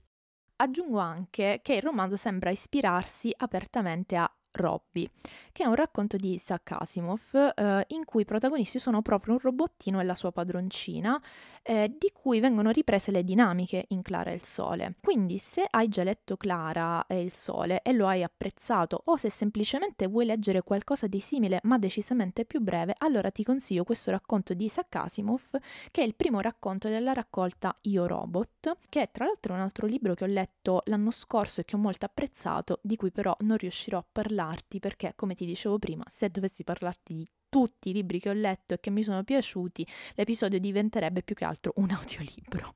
Aggiungo 0.57 0.99
anche 0.99 1.61
che 1.63 1.75
il 1.75 1.83
romanzo 1.83 2.17
sembra 2.17 2.49
ispirarsi 2.49 3.31
apertamente 3.37 4.17
a 4.17 4.31
Robbie, 4.57 5.11
che 5.53 5.63
è 5.63 5.67
un 5.67 5.75
racconto 5.75 6.17
di 6.17 6.35
Isaac 6.35 6.73
Asimov 6.73 7.53
eh, 7.55 7.85
in 7.89 8.05
cui 8.05 8.23
i 8.23 8.25
protagonisti 8.25 8.79
sono 8.79 9.03
proprio 9.03 9.35
un 9.35 9.41
robottino 9.41 10.01
e 10.01 10.05
la 10.05 10.15
sua 10.15 10.33
padroncina, 10.33 11.21
eh, 11.63 11.95
di 11.99 12.11
cui 12.13 12.41
vengono 12.41 12.71
riprese 12.71 13.11
le 13.11 13.25
dinamiche 13.25 13.87
in 13.89 14.03
Clara 14.03 14.31
e 14.31 14.35
il 14.35 14.45
Sole. 14.45 14.95
Quindi 15.01 15.39
se 15.39 15.67
hai 15.69 15.89
già 15.89 16.03
letto 16.03 16.37
Clara 16.37 17.07
e 17.07 17.21
il 17.21 17.33
Sole 17.33 17.83
e 17.83 17.93
lo 17.93 18.07
hai 18.07 18.23
apprezzato, 18.23 19.03
o 19.05 19.17
se 19.17 19.31
semplicemente 19.31 20.07
vuoi 20.07 20.27
leggere 20.27 20.63
qualcosa 20.63 21.07
di 21.07 21.21
simile 21.21 21.61
ma 21.65 21.79
decisamente 21.79 22.45
più 22.45 22.61
breve, 22.61 22.95
allora 22.99 23.31
ti 23.31 23.45
consiglio 23.45 23.85
questo 23.85 24.11
racconto 24.11 24.55
di 24.55 24.65
Isaac 24.65 24.95
Asimov, 24.95 25.59
che 25.91 26.03
è 26.03 26.05
il 26.05 26.15
primo 26.15 26.41
racconto 26.41 26.89
della 26.89 27.13
raccolta 27.13 27.77
Io 27.83 28.07
Robot, 28.07 28.79
che 28.89 29.03
è 29.03 29.11
tra 29.11 29.27
l'altro 29.27 29.55
un 29.55 29.61
altro 29.61 29.87
libro 29.87 30.15
che 30.15 30.25
ho 30.25 30.29
letto 30.29 30.83
l'anno 30.87 31.11
scorso 31.11 31.61
e 31.61 31.65
che 31.65 31.77
ho 31.77 31.79
molto 31.79 32.07
apprezzato, 32.07 32.79
di 32.83 32.97
cui 32.97 33.11
però 33.11 33.37
non 33.41 33.57
riuscirò 33.57 33.99
a 33.99 34.05
parlare 34.11 34.46
parlarti 34.47 34.79
perché, 34.79 35.13
come 35.17 35.35
ti 35.35 35.45
dicevo 35.45 35.79
prima, 35.79 36.05
se 36.09 36.31
dovessi 36.31 36.63
parlarti 36.63 37.15
di 37.15 37.27
tutti 37.49 37.91
i 37.91 37.93
libri 37.93 38.21
che 38.21 38.29
ho 38.29 38.33
letto 38.33 38.75
e 38.75 38.81
che 38.81 38.91
mi 38.91 39.03
sono 39.03 39.25
piaciuti, 39.25 39.87
l'episodio 40.15 40.61
diventerebbe 40.61 41.23
più 41.23 41.35
che 41.35 41.45
altro 41.45 41.73
un 41.77 41.91
audiolibro. 41.91 42.75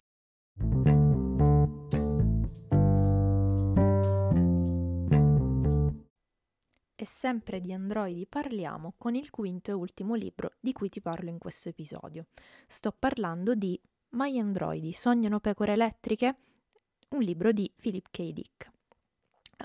E 6.97 7.07
sempre 7.07 7.61
di 7.63 7.73
androidi 7.73 8.27
parliamo 8.27 8.95
con 8.99 9.15
il 9.15 9.31
quinto 9.31 9.71
e 9.71 9.75
ultimo 9.75 10.15
libro 10.15 10.53
di 10.61 10.73
cui 10.73 10.91
ti 10.91 11.01
parlo 11.01 11.31
in 11.31 11.39
questo 11.39 11.71
episodio. 11.71 12.27
Sto 12.67 12.93
parlando 12.93 13.55
di 13.55 13.81
gli 14.11 14.39
androidi 14.39 14.93
sognano 14.93 15.39
pecore 15.41 15.73
elettriche? 15.73 16.37
Un 17.11 17.23
libro 17.23 17.53
di 17.53 17.73
Philip 17.75 18.09
K. 18.11 18.33
Dick. 18.33 18.71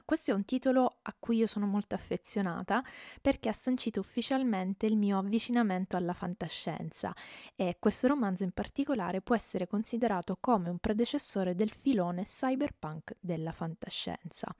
Questo 0.04 0.32
è 0.32 0.34
un 0.34 0.46
titolo 0.46 0.98
a 1.02 1.16
cui 1.18 1.38
io 1.38 1.48
sono 1.48 1.66
molto 1.66 1.96
affezionata 1.96 2.84
perché 3.22 3.50
ha 3.50 3.54
sancito 3.54 4.00
ufficialmente 4.00 4.86
il 4.86 4.98
mio 4.98 5.20
avvicinamento 5.20 5.96
alla 5.96 6.14
fantascienza 6.14 7.14
e 7.56 7.78
questo 7.80 8.08
romanzo 8.08 8.44
in 8.44 8.52
particolare 8.52 9.22
può 9.22 9.36
essere 9.36 9.68
considerato 9.68 10.38
come 10.40 10.70
un 10.70 10.80
predecessore 10.80 11.56
del 11.56 11.72
filone 11.72 12.24
cyberpunk 12.24 13.16
della 13.20 13.52
fantascienza. 13.52 14.54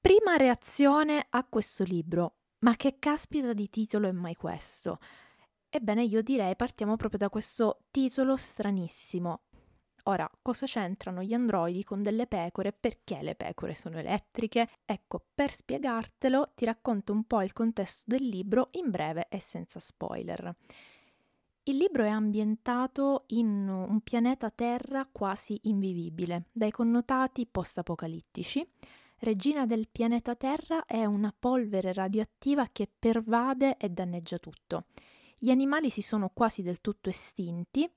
Prima 0.00 0.36
reazione 0.36 1.26
a 1.30 1.44
questo 1.44 1.82
libro, 1.82 2.36
ma 2.60 2.76
che 2.76 2.98
caspita 2.98 3.52
di 3.52 3.68
titolo 3.68 4.06
è 4.08 4.12
mai 4.12 4.34
questo? 4.34 5.00
Ebbene, 5.68 6.04
io 6.04 6.22
direi 6.22 6.54
partiamo 6.56 6.96
proprio 6.96 7.18
da 7.18 7.28
questo 7.28 7.80
titolo 7.90 8.36
stranissimo, 8.36 9.45
Ora, 10.08 10.30
cosa 10.40 10.66
c'entrano 10.66 11.20
gli 11.20 11.34
androidi 11.34 11.82
con 11.82 12.00
delle 12.00 12.28
pecore? 12.28 12.72
Perché 12.72 13.22
le 13.22 13.34
pecore 13.34 13.74
sono 13.74 13.98
elettriche? 13.98 14.68
Ecco, 14.84 15.20
per 15.34 15.52
spiegartelo 15.52 16.52
ti 16.54 16.64
racconto 16.64 17.12
un 17.12 17.24
po' 17.24 17.42
il 17.42 17.52
contesto 17.52 18.04
del 18.06 18.24
libro 18.24 18.68
in 18.72 18.90
breve 18.90 19.26
e 19.28 19.40
senza 19.40 19.80
spoiler. 19.80 20.54
Il 21.64 21.76
libro 21.76 22.04
è 22.04 22.08
ambientato 22.08 23.24
in 23.28 23.66
un 23.68 24.00
pianeta 24.02 24.50
Terra 24.50 25.08
quasi 25.10 25.58
invivibile, 25.64 26.44
dai 26.52 26.70
connotati 26.70 27.44
post-apocalittici. 27.44 28.64
Regina 29.18 29.66
del 29.66 29.88
pianeta 29.90 30.36
Terra 30.36 30.84
è 30.86 31.04
una 31.04 31.34
polvere 31.36 31.92
radioattiva 31.92 32.68
che 32.70 32.88
pervade 32.96 33.76
e 33.76 33.88
danneggia 33.88 34.38
tutto. 34.38 34.84
Gli 35.36 35.50
animali 35.50 35.90
si 35.90 36.02
sono 36.02 36.30
quasi 36.32 36.62
del 36.62 36.80
tutto 36.80 37.08
estinti 37.08 37.90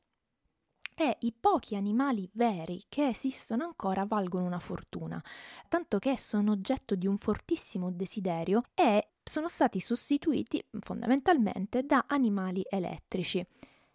e 1.02 1.16
i 1.22 1.32
pochi 1.32 1.78
animali 1.78 2.30
veri 2.34 2.84
che 2.90 3.08
esistono 3.08 3.64
ancora 3.64 4.04
valgono 4.04 4.46
una 4.46 4.60
fortuna, 4.60 5.24
tanto 5.70 5.98
che 5.98 6.18
sono 6.18 6.52
oggetto 6.52 6.96
di 6.96 7.08
un 7.08 7.18
fortissimo 7.18 7.90
desiderio 7.90 8.64
e 8.76 9.12
sono 9.24 9.48
stati 9.48 9.80
sostituiti 9.80 10.62
fondamentalmente 10.82 11.84
da 11.84 12.04
animali 12.06 12.66
elettrici. 12.70 13.46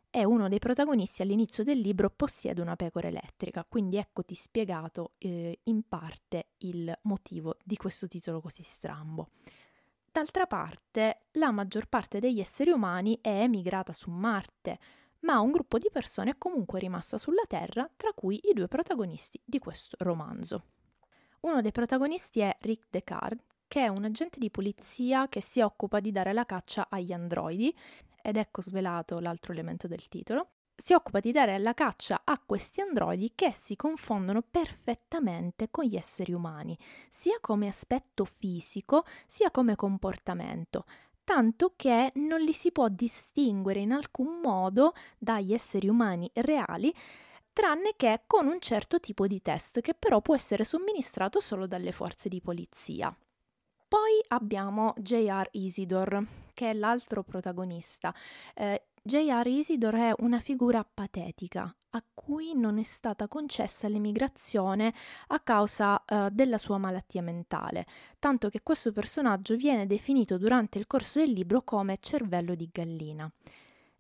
E 0.09 0.25
uno 0.25 0.49
dei 0.49 0.59
protagonisti 0.59 1.21
all'inizio 1.21 1.63
del 1.63 1.79
libro 1.79 2.09
possiede 2.09 2.63
una 2.63 2.75
pecora 2.75 3.09
elettrica, 3.09 3.67
quindi 3.69 3.99
eccoti 3.99 4.35
spiegato 4.35 5.13
eh, 5.19 5.59
in 5.65 5.83
parte 5.87 6.53
il 6.59 6.91
motivo 7.03 7.59
di 7.63 7.77
questo 7.77 8.09
titolo 8.09 8.41
così 8.41 8.63
strambo. 8.63 9.29
D'altra 10.11 10.47
parte, 10.47 11.27
la 11.33 11.51
maggior 11.51 11.87
parte 11.87 12.19
degli 12.19 12.41
esseri 12.41 12.71
umani 12.71 13.19
è 13.21 13.43
emigrata 13.43 13.93
su 13.93 14.11
Marte, 14.11 14.79
ma 15.25 15.41
un 15.41 15.51
gruppo 15.51 15.79
di 15.79 15.89
persone 15.91 16.31
è 16.31 16.39
comunque 16.39 16.79
rimasta 16.79 17.19
sulla 17.19 17.45
Terra, 17.49 17.89
tra 17.97 18.13
cui 18.15 18.41
i 18.45 18.53
due 18.53 18.69
protagonisti 18.69 19.41
di 19.45 19.59
questo 19.59 19.97
romanzo. 20.01 20.65
Uno 21.41 21.61
dei 21.61 21.73
protagonisti 21.73 22.41
è 22.41 22.57
Rick 22.61 22.87
Descartes, 22.91 23.47
che 23.67 23.85
è 23.85 23.89
un 23.89 24.05
agente 24.05 24.39
di 24.39 24.51
polizia 24.51 25.29
che 25.29 25.41
si 25.41 25.61
occupa 25.61 26.01
di 26.01 26.13
dare 26.13 26.33
la 26.33 26.45
caccia 26.45 26.87
agli 26.89 27.13
androidi, 27.13 27.75
ed 28.23 28.37
ecco 28.37 28.63
svelato 28.63 29.19
l'altro 29.19 29.53
elemento 29.53 29.87
del 29.87 30.09
titolo. 30.09 30.49
Si 30.77 30.93
occupa 30.93 31.21
di 31.21 31.31
dare 31.31 31.59
la 31.59 31.73
caccia 31.73 32.23
a 32.25 32.41
questi 32.45 32.81
androidi 32.81 33.33
che 33.35 33.53
si 33.53 33.77
confondono 33.77 34.43
perfettamente 34.43 35.71
con 35.71 35.85
gli 35.85 35.97
esseri 35.97 36.33
umani, 36.33 36.77
sia 37.11 37.39
come 37.41 37.69
aspetto 37.69 38.25
fisico 38.25 39.05
sia 39.27 39.51
come 39.51 39.77
comportamento, 39.77 40.85
tanto 41.25 41.73
che 41.75 42.13
non 42.17 42.41
li 42.41 42.53
si 42.53 42.71
può 42.71 42.89
distinguere 42.89 43.81
in 43.81 43.93
alcun 43.93 44.41
modo 44.41 44.93
dagli 45.19 45.53
esseri 45.53 45.89
umani 45.89 46.31
reali, 46.35 46.95
tranne 47.53 47.95
che 47.97 48.23
con 48.27 48.47
un 48.47 48.61
certo 48.61 49.01
tipo 49.01 49.27
di 49.27 49.41
test 49.41 49.81
che 49.81 49.95
però 49.95 50.21
può 50.21 50.35
essere 50.35 50.65
somministrato 50.65 51.41
solo 51.41 51.67
dalle 51.67 51.93
forze 51.93 52.29
di 52.29 52.41
polizia. 52.41 53.17
Poi 53.89 54.23
abbiamo 54.29 54.93
J.R. 54.97 55.49
Isidore, 55.53 56.27
che 56.53 56.71
è 56.71 56.73
l'altro 56.75 57.23
protagonista. 57.23 58.13
Eh, 58.55 58.87
J.R. 59.07 59.47
Isidore 59.49 60.09
è 60.09 60.15
una 60.21 60.39
figura 60.39 60.83
patetica 60.83 61.71
a 61.91 62.03
cui 62.15 62.55
non 62.55 62.79
è 62.79 62.85
stata 62.85 63.29
concessa 63.29 63.87
l'emigrazione 63.87 64.95
a 65.27 65.41
causa 65.41 66.03
uh, 66.09 66.31
della 66.31 66.57
sua 66.57 66.79
malattia 66.79 67.21
mentale, 67.21 67.87
tanto 68.19 68.49
che 68.49 68.63
questo 68.63 68.93
personaggio 68.93 69.57
viene 69.57 69.87
definito 69.87 70.39
durante 70.39 70.79
il 70.79 70.87
corso 70.87 71.19
del 71.19 71.33
libro 71.33 71.61
come 71.65 71.99
cervello 72.01 72.55
di 72.55 72.67
gallina. 72.73 73.31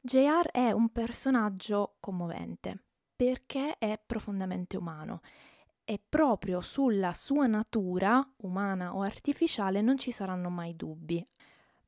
J.R. 0.00 0.50
è 0.50 0.70
un 0.70 0.88
personaggio 0.88 1.96
commovente 2.00 2.84
perché 3.14 3.76
è 3.76 4.00
profondamente 4.04 4.78
umano 4.78 5.20
e 5.84 6.00
proprio 6.08 6.62
sulla 6.62 7.12
sua 7.12 7.46
natura, 7.46 8.26
umana 8.38 8.96
o 8.96 9.02
artificiale, 9.02 9.82
non 9.82 9.98
ci 9.98 10.10
saranno 10.10 10.48
mai 10.48 10.74
dubbi. 10.74 11.22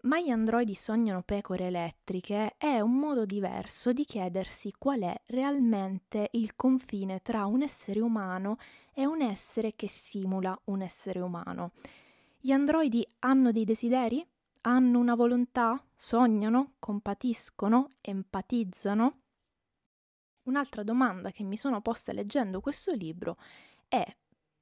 Ma 0.06 0.20
gli 0.20 0.30
androidi 0.30 0.76
sognano 0.76 1.22
pecore 1.22 1.66
elettriche 1.66 2.54
è 2.58 2.78
un 2.78 2.94
modo 2.94 3.24
diverso 3.24 3.92
di 3.92 4.04
chiedersi 4.04 4.72
qual 4.78 5.00
è 5.00 5.20
realmente 5.26 6.28
il 6.32 6.54
confine 6.54 7.20
tra 7.22 7.44
un 7.46 7.62
essere 7.62 7.98
umano 7.98 8.56
e 8.94 9.04
un 9.04 9.20
essere 9.20 9.74
che 9.74 9.88
simula 9.88 10.56
un 10.66 10.82
essere 10.82 11.18
umano. 11.18 11.72
Gli 12.38 12.52
androidi 12.52 13.04
hanno 13.20 13.50
dei 13.50 13.64
desideri? 13.64 14.24
Hanno 14.60 15.00
una 15.00 15.16
volontà? 15.16 15.84
Sognano? 15.92 16.74
Compatiscono? 16.78 17.90
Empatizzano? 18.00 19.22
Un'altra 20.44 20.84
domanda 20.84 21.32
che 21.32 21.42
mi 21.42 21.56
sono 21.56 21.80
posta 21.80 22.12
leggendo 22.12 22.60
questo 22.60 22.92
libro 22.92 23.34
è 23.88 24.06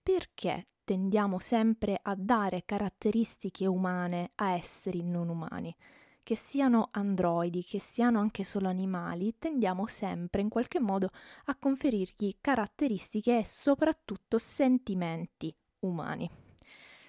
perché 0.03 0.69
tendiamo 0.85 1.39
sempre 1.39 1.99
a 2.01 2.15
dare 2.15 2.65
caratteristiche 2.65 3.67
umane 3.67 4.33
a 4.37 4.53
esseri 4.53 5.03
non 5.03 5.29
umani. 5.29 5.75
Che 6.23 6.37
siano 6.37 6.89
androidi, 6.93 7.65
che 7.65 7.81
siano 7.81 8.21
anche 8.21 8.45
solo 8.45 8.69
animali, 8.69 9.37
tendiamo 9.39 9.87
sempre 9.87 10.41
in 10.41 10.49
qualche 10.49 10.81
modo 10.81 11.11
a 11.47 11.57
conferirgli 11.57 12.37
caratteristiche 12.41 13.39
e 13.39 13.47
soprattutto 13.47 14.39
sentimenti 14.39 15.55
umani. 15.81 16.31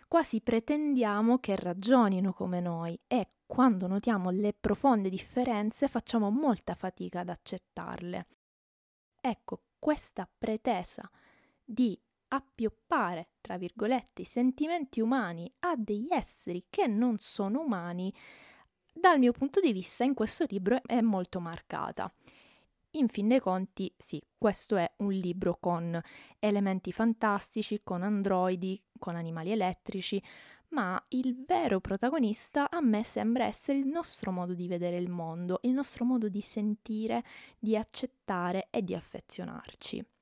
Quasi 0.08 0.42
pretendiamo 0.42 1.40
che 1.40 1.56
ragionino 1.56 2.34
come 2.34 2.60
noi 2.60 3.00
e 3.08 3.30
quando 3.46 3.88
notiamo 3.88 4.32
le 4.32 4.54
profonde 4.54 5.10
differenze 5.10 5.88
facciamo 5.88 6.30
molta 6.30 6.74
fatica 6.74 7.22
ad 7.22 7.30
accettarle. 7.30 8.28
Ecco, 9.22 9.62
questa 9.80 10.28
pretesa 10.38 11.10
di 11.64 12.00
appioppare, 12.28 13.30
tra 13.42 13.58
virgolette, 13.58 14.22
i 14.22 14.26
sentimenti 14.26 15.02
umani 15.02 15.52
a 15.60 15.76
degli 15.76 16.08
esseri 16.10 16.66
che 16.70 16.88
non 16.88 17.18
sono 17.20 17.62
umani, 17.62 18.14
dal 18.94 19.20
mio 19.20 19.32
punto 19.32 19.60
di 19.60 19.74
vista 19.74 20.04
in 20.04 20.14
questo 20.14 20.46
libro 20.48 20.80
è 20.86 21.02
molto 21.02 21.40
marcata. 21.40 22.12
In 22.92 23.10
fin 23.10 23.28
dei 23.28 23.42
conti, 23.42 23.94
sì, 23.98 24.24
questo 24.38 24.78
è 24.78 24.90
un 24.98 25.12
libro 25.12 25.58
con 25.60 26.00
elementi 26.40 26.94
fantastici, 26.94 27.82
con 27.84 28.04
androidi, 28.04 28.82
con 28.98 29.18
animali 29.18 29.52
elettrici, 29.52 30.22
ma 30.70 31.02
il 31.10 31.44
vero 31.46 31.82
protagonista 31.82 32.70
a 32.70 32.80
me 32.80 33.04
sembra 33.04 33.46
essere 33.46 33.78
il 33.80 33.86
nostro 33.86 34.32
modo 34.32 34.54
di 34.54 34.68
vedere 34.68 34.98
il 34.98 35.10
mondo, 35.10 35.60
il 35.64 35.72
nostro 35.72 36.06
modo 36.06 36.30
di 36.30 36.42
sentire, 36.42 37.24
di 37.60 37.76
accettare 37.76 38.68
e 38.72 38.82
di 38.82 38.96
affezionarci 38.96 40.15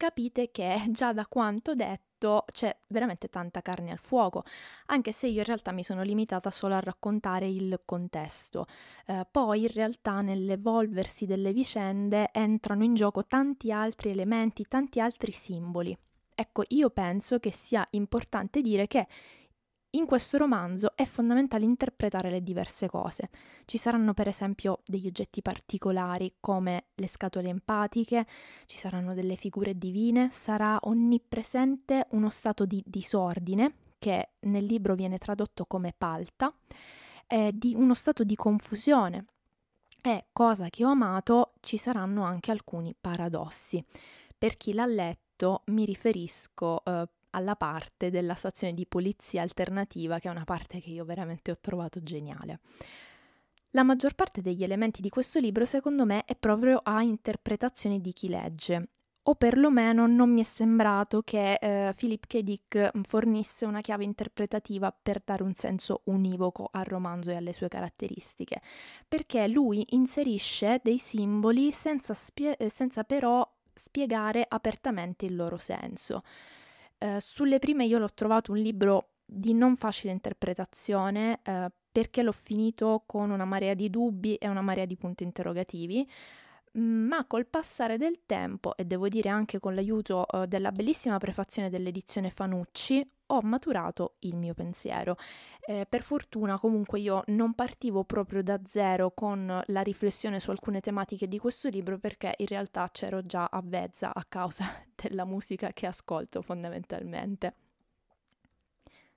capite 0.00 0.50
che 0.50 0.82
già 0.88 1.12
da 1.12 1.26
quanto 1.26 1.74
detto 1.74 2.44
c'è 2.50 2.74
veramente 2.88 3.28
tanta 3.28 3.60
carne 3.60 3.90
al 3.90 3.98
fuoco, 3.98 4.44
anche 4.86 5.12
se 5.12 5.26
io 5.26 5.40
in 5.40 5.44
realtà 5.44 5.72
mi 5.72 5.84
sono 5.84 6.02
limitata 6.02 6.50
solo 6.50 6.74
a 6.74 6.80
raccontare 6.80 7.46
il 7.46 7.82
contesto. 7.84 8.66
Eh, 9.06 9.26
poi 9.30 9.62
in 9.62 9.72
realtà 9.72 10.22
nell'evolversi 10.22 11.26
delle 11.26 11.52
vicende 11.52 12.30
entrano 12.32 12.82
in 12.82 12.94
gioco 12.94 13.26
tanti 13.26 13.72
altri 13.72 14.10
elementi, 14.10 14.64
tanti 14.64 15.00
altri 15.00 15.32
simboli. 15.32 15.96
Ecco, 16.34 16.64
io 16.68 16.88
penso 16.88 17.38
che 17.38 17.52
sia 17.52 17.86
importante 17.90 18.62
dire 18.62 18.86
che 18.86 19.06
in 19.92 20.06
questo 20.06 20.36
romanzo 20.36 20.92
è 20.94 21.04
fondamentale 21.04 21.64
interpretare 21.64 22.30
le 22.30 22.42
diverse 22.42 22.88
cose. 22.88 23.30
Ci 23.64 23.76
saranno 23.76 24.14
per 24.14 24.28
esempio 24.28 24.80
degli 24.86 25.06
oggetti 25.06 25.42
particolari 25.42 26.34
come 26.38 26.86
le 26.94 27.08
scatole 27.08 27.48
empatiche, 27.48 28.26
ci 28.66 28.76
saranno 28.76 29.14
delle 29.14 29.34
figure 29.34 29.76
divine, 29.76 30.28
sarà 30.30 30.78
onnipresente 30.82 32.06
uno 32.10 32.30
stato 32.30 32.66
di 32.66 32.82
disordine 32.86 33.74
che 33.98 34.30
nel 34.40 34.64
libro 34.64 34.94
viene 34.94 35.18
tradotto 35.18 35.66
come 35.66 35.92
palta, 35.96 36.52
eh, 37.26 37.50
di 37.52 37.74
uno 37.74 37.94
stato 37.94 38.24
di 38.24 38.36
confusione 38.36 39.26
e, 40.00 40.26
cosa 40.32 40.68
che 40.70 40.84
ho 40.84 40.90
amato, 40.90 41.52
ci 41.60 41.76
saranno 41.76 42.22
anche 42.22 42.50
alcuni 42.50 42.94
paradossi. 42.98 43.84
Per 44.36 44.56
chi 44.56 44.72
l'ha 44.72 44.86
letto 44.86 45.62
mi 45.66 45.84
riferisco 45.84 46.82
eh, 46.84 47.08
alla 47.30 47.56
parte 47.56 48.10
della 48.10 48.34
stazione 48.34 48.74
di 48.74 48.86
polizia 48.86 49.42
alternativa, 49.42 50.18
che 50.18 50.28
è 50.28 50.30
una 50.30 50.44
parte 50.44 50.80
che 50.80 50.90
io 50.90 51.04
veramente 51.04 51.50
ho 51.50 51.56
trovato 51.60 52.02
geniale. 52.02 52.60
La 53.70 53.84
maggior 53.84 54.14
parte 54.14 54.40
degli 54.40 54.64
elementi 54.64 55.00
di 55.00 55.08
questo 55.08 55.38
libro, 55.38 55.64
secondo 55.64 56.04
me, 56.04 56.24
è 56.24 56.34
proprio 56.34 56.80
a 56.82 57.02
interpretazione 57.02 58.00
di 58.00 58.12
chi 58.12 58.28
legge, 58.28 58.88
o 59.22 59.34
perlomeno 59.34 60.06
non 60.06 60.32
mi 60.32 60.40
è 60.40 60.44
sembrato 60.44 61.22
che 61.22 61.54
eh, 61.54 61.94
Philip 61.94 62.26
K. 62.26 62.38
Dick 62.40 62.90
fornisse 63.06 63.66
una 63.66 63.80
chiave 63.80 64.04
interpretativa 64.04 64.90
per 64.90 65.22
dare 65.24 65.42
un 65.42 65.54
senso 65.54 66.00
univoco 66.06 66.68
al 66.72 66.84
romanzo 66.84 67.30
e 67.30 67.36
alle 67.36 67.52
sue 67.52 67.68
caratteristiche, 67.68 68.60
perché 69.06 69.46
lui 69.46 69.84
inserisce 69.90 70.80
dei 70.82 70.98
simboli 70.98 71.70
senza, 71.70 72.14
spie- 72.14 72.56
senza 72.70 73.04
però 73.04 73.48
spiegare 73.72 74.44
apertamente 74.48 75.26
il 75.26 75.36
loro 75.36 75.58
senso. 75.58 76.22
Eh, 77.02 77.18
sulle 77.20 77.58
prime 77.58 77.86
io 77.86 77.98
l'ho 77.98 78.12
trovato 78.12 78.52
un 78.52 78.58
libro 78.58 79.12
di 79.24 79.54
non 79.54 79.76
facile 79.76 80.12
interpretazione 80.12 81.40
eh, 81.42 81.70
perché 81.90 82.22
l'ho 82.22 82.32
finito 82.32 83.04
con 83.06 83.30
una 83.30 83.46
marea 83.46 83.72
di 83.72 83.88
dubbi 83.88 84.34
e 84.34 84.48
una 84.48 84.60
marea 84.60 84.84
di 84.84 84.96
punti 84.96 85.24
interrogativi, 85.24 86.06
ma 86.72 87.26
col 87.26 87.46
passare 87.46 87.96
del 87.96 88.20
tempo 88.26 88.76
e 88.76 88.84
devo 88.84 89.08
dire 89.08 89.28
anche 89.28 89.58
con 89.58 89.74
l'aiuto 89.74 90.26
eh, 90.26 90.46
della 90.46 90.70
bellissima 90.70 91.18
prefazione 91.18 91.68
dell'edizione 91.68 92.30
Fanucci 92.30 93.08
ho 93.30 93.40
maturato 93.42 94.16
il 94.20 94.36
mio 94.36 94.54
pensiero. 94.54 95.16
Eh, 95.60 95.86
per 95.88 96.02
fortuna 96.02 96.58
comunque 96.58 97.00
io 97.00 97.22
non 97.28 97.54
partivo 97.54 98.04
proprio 98.04 98.42
da 98.42 98.60
zero 98.64 99.12
con 99.12 99.62
la 99.66 99.80
riflessione 99.82 100.40
su 100.40 100.50
alcune 100.50 100.80
tematiche 100.80 101.28
di 101.28 101.38
questo 101.38 101.68
libro 101.68 101.98
perché 101.98 102.34
in 102.38 102.46
realtà 102.46 102.88
c'ero 102.90 103.22
già 103.22 103.46
avvezza 103.46 104.12
a 104.12 104.24
causa 104.28 104.64
della 104.94 105.24
musica 105.24 105.72
che 105.72 105.86
ascolto 105.86 106.42
fondamentalmente. 106.42 107.54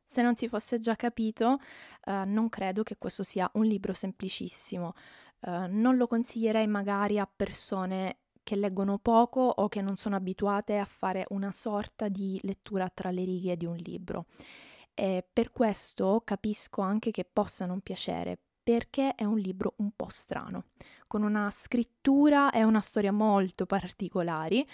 Se 0.05 0.21
non 0.21 0.35
si 0.35 0.47
fosse 0.47 0.79
già 0.79 0.95
capito, 0.95 1.57
eh, 2.03 2.23
non 2.25 2.49
credo 2.49 2.83
che 2.83 2.97
questo 2.97 3.23
sia 3.23 3.49
un 3.53 3.65
libro 3.65 3.93
semplicissimo. 3.93 4.93
Eh, 5.45 5.67
non 5.67 5.97
lo 5.97 6.07
consiglierei 6.07 6.67
magari 6.67 7.19
a 7.19 7.29
persone 7.33 8.19
che 8.43 8.55
leggono 8.55 8.97
poco 8.97 9.41
o 9.41 9.67
che 9.67 9.81
non 9.81 9.95
sono 9.95 10.15
abituate 10.15 10.77
a 10.77 10.85
fare 10.85 11.25
una 11.29 11.51
sorta 11.51 12.09
di 12.09 12.39
lettura 12.43 12.89
tra 12.89 13.11
le 13.11 13.23
righe 13.23 13.57
di 13.57 13.65
un 13.65 13.75
libro. 13.75 14.25
E 14.93 15.25
per 15.31 15.51
questo 15.51 16.21
capisco 16.23 16.81
anche 16.81 17.11
che 17.11 17.25
possa 17.25 17.65
non 17.65 17.81
piacere, 17.81 18.37
perché 18.61 19.15
è 19.15 19.23
un 19.25 19.37
libro 19.37 19.73
un 19.77 19.91
po' 19.95 20.07
strano, 20.09 20.65
con 21.13 21.21
una 21.21 21.51
scrittura 21.51 22.49
e 22.49 22.63
una 22.63 22.81
storia 22.81 23.11
molto 23.11 23.67
particolari. 23.67 24.67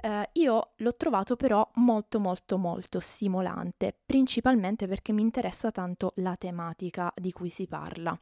Eh, 0.00 0.28
io 0.34 0.70
l'ho 0.76 0.94
trovato 0.94 1.34
però 1.34 1.68
molto 1.74 2.20
molto 2.20 2.58
molto 2.58 3.00
stimolante, 3.00 3.96
principalmente 4.06 4.86
perché 4.86 5.12
mi 5.12 5.22
interessa 5.22 5.72
tanto 5.72 6.12
la 6.16 6.36
tematica 6.36 7.12
di 7.16 7.32
cui 7.32 7.48
si 7.48 7.66
parla. 7.66 8.16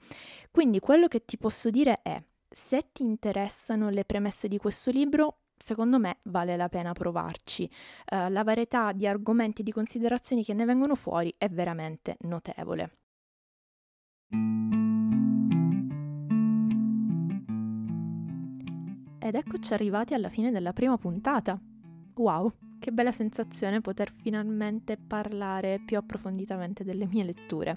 Quindi 0.51 0.81
quello 0.81 1.09
che 1.09 1.27
ti 1.27 1.37
posso 1.37 1.69
dire 1.69 2.01
è 2.01 2.19
se 2.49 2.89
ti 2.91 3.03
interessano 3.03 3.91
le 3.91 4.07
premesse 4.07 4.49
di 4.49 4.57
questo 4.57 4.91
libro, 4.91 5.41
secondo 5.59 5.99
me 5.99 6.21
vale 6.23 6.57
la 6.57 6.71
pena 6.71 6.95
provarci. 6.95 7.71
Uh, 8.11 8.31
la 8.31 8.45
varietà 8.45 8.93
di 8.93 9.07
argomenti 9.07 9.61
e 9.61 9.65
di 9.65 9.73
considerazioni 9.73 10.43
che 10.43 10.55
ne 10.55 10.65
vengono 10.65 10.95
fuori 10.95 11.35
è 11.37 11.51
veramente 11.51 12.17
notevole. 12.21 12.93
Ed 19.29 19.35
eccoci 19.35 19.75
arrivati 19.75 20.15
alla 20.15 20.31
fine 20.31 20.51
della 20.51 20.73
prima 20.73 20.97
puntata. 20.97 21.61
Wow, 22.15 22.51
che 22.79 22.91
bella 22.91 23.13
sensazione 23.13 23.83
poter 23.83 24.11
finalmente 24.11 24.97
parlare 24.97 25.83
più 25.85 25.99
approfonditamente 25.99 26.83
delle 26.83 27.05
mie 27.05 27.25
letture. 27.25 27.77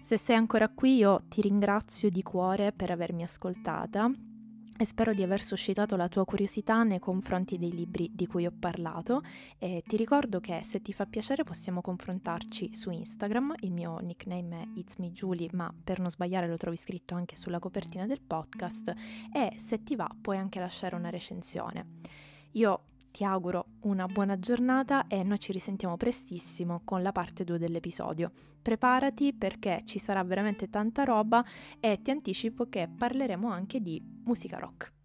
Se 0.00 0.18
sei 0.18 0.34
ancora 0.34 0.68
qui 0.68 0.96
io 0.96 1.26
ti 1.28 1.42
ringrazio 1.42 2.10
di 2.10 2.24
cuore 2.24 2.72
per 2.72 2.90
avermi 2.90 3.22
ascoltata 3.22 4.10
e 4.76 4.84
spero 4.84 5.14
di 5.14 5.22
aver 5.22 5.40
suscitato 5.40 5.96
la 5.96 6.08
tua 6.08 6.24
curiosità 6.24 6.82
nei 6.82 6.98
confronti 6.98 7.58
dei 7.58 7.72
libri 7.72 8.10
di 8.12 8.26
cui 8.26 8.46
ho 8.46 8.52
parlato. 8.58 9.22
E 9.58 9.82
ti 9.86 9.96
ricordo 9.96 10.40
che 10.40 10.60
se 10.62 10.82
ti 10.82 10.92
fa 10.92 11.06
piacere 11.06 11.44
possiamo 11.44 11.80
confrontarci 11.80 12.74
su 12.74 12.90
Instagram, 12.90 13.54
il 13.60 13.72
mio 13.72 13.98
nickname 13.98 14.62
è 14.62 14.78
It's 14.78 14.96
Me 14.96 15.12
Julie, 15.12 15.48
ma 15.52 15.72
per 15.82 16.00
non 16.00 16.10
sbagliare 16.10 16.48
lo 16.48 16.56
trovi 16.56 16.76
scritto 16.76 17.14
anche 17.14 17.36
sulla 17.36 17.58
copertina 17.58 18.06
del 18.06 18.20
podcast. 18.20 18.92
E 19.32 19.52
se 19.56 19.82
ti 19.82 19.96
va 19.96 20.10
puoi 20.20 20.38
anche 20.38 20.60
lasciare 20.60 20.96
una 20.96 21.10
recensione. 21.10 22.00
Io 22.52 22.82
ti 23.14 23.22
auguro 23.22 23.66
una 23.82 24.06
buona 24.06 24.40
giornata 24.40 25.06
e 25.06 25.22
noi 25.22 25.38
ci 25.38 25.52
risentiamo 25.52 25.96
prestissimo 25.96 26.80
con 26.82 27.00
la 27.00 27.12
parte 27.12 27.44
2 27.44 27.58
dell'episodio. 27.58 28.28
Preparati 28.60 29.32
perché 29.32 29.82
ci 29.84 30.00
sarà 30.00 30.24
veramente 30.24 30.68
tanta 30.68 31.04
roba 31.04 31.44
e 31.78 32.00
ti 32.02 32.10
anticipo 32.10 32.68
che 32.68 32.88
parleremo 32.88 33.48
anche 33.48 33.80
di 33.80 34.02
musica 34.24 34.58
rock. 34.58 35.03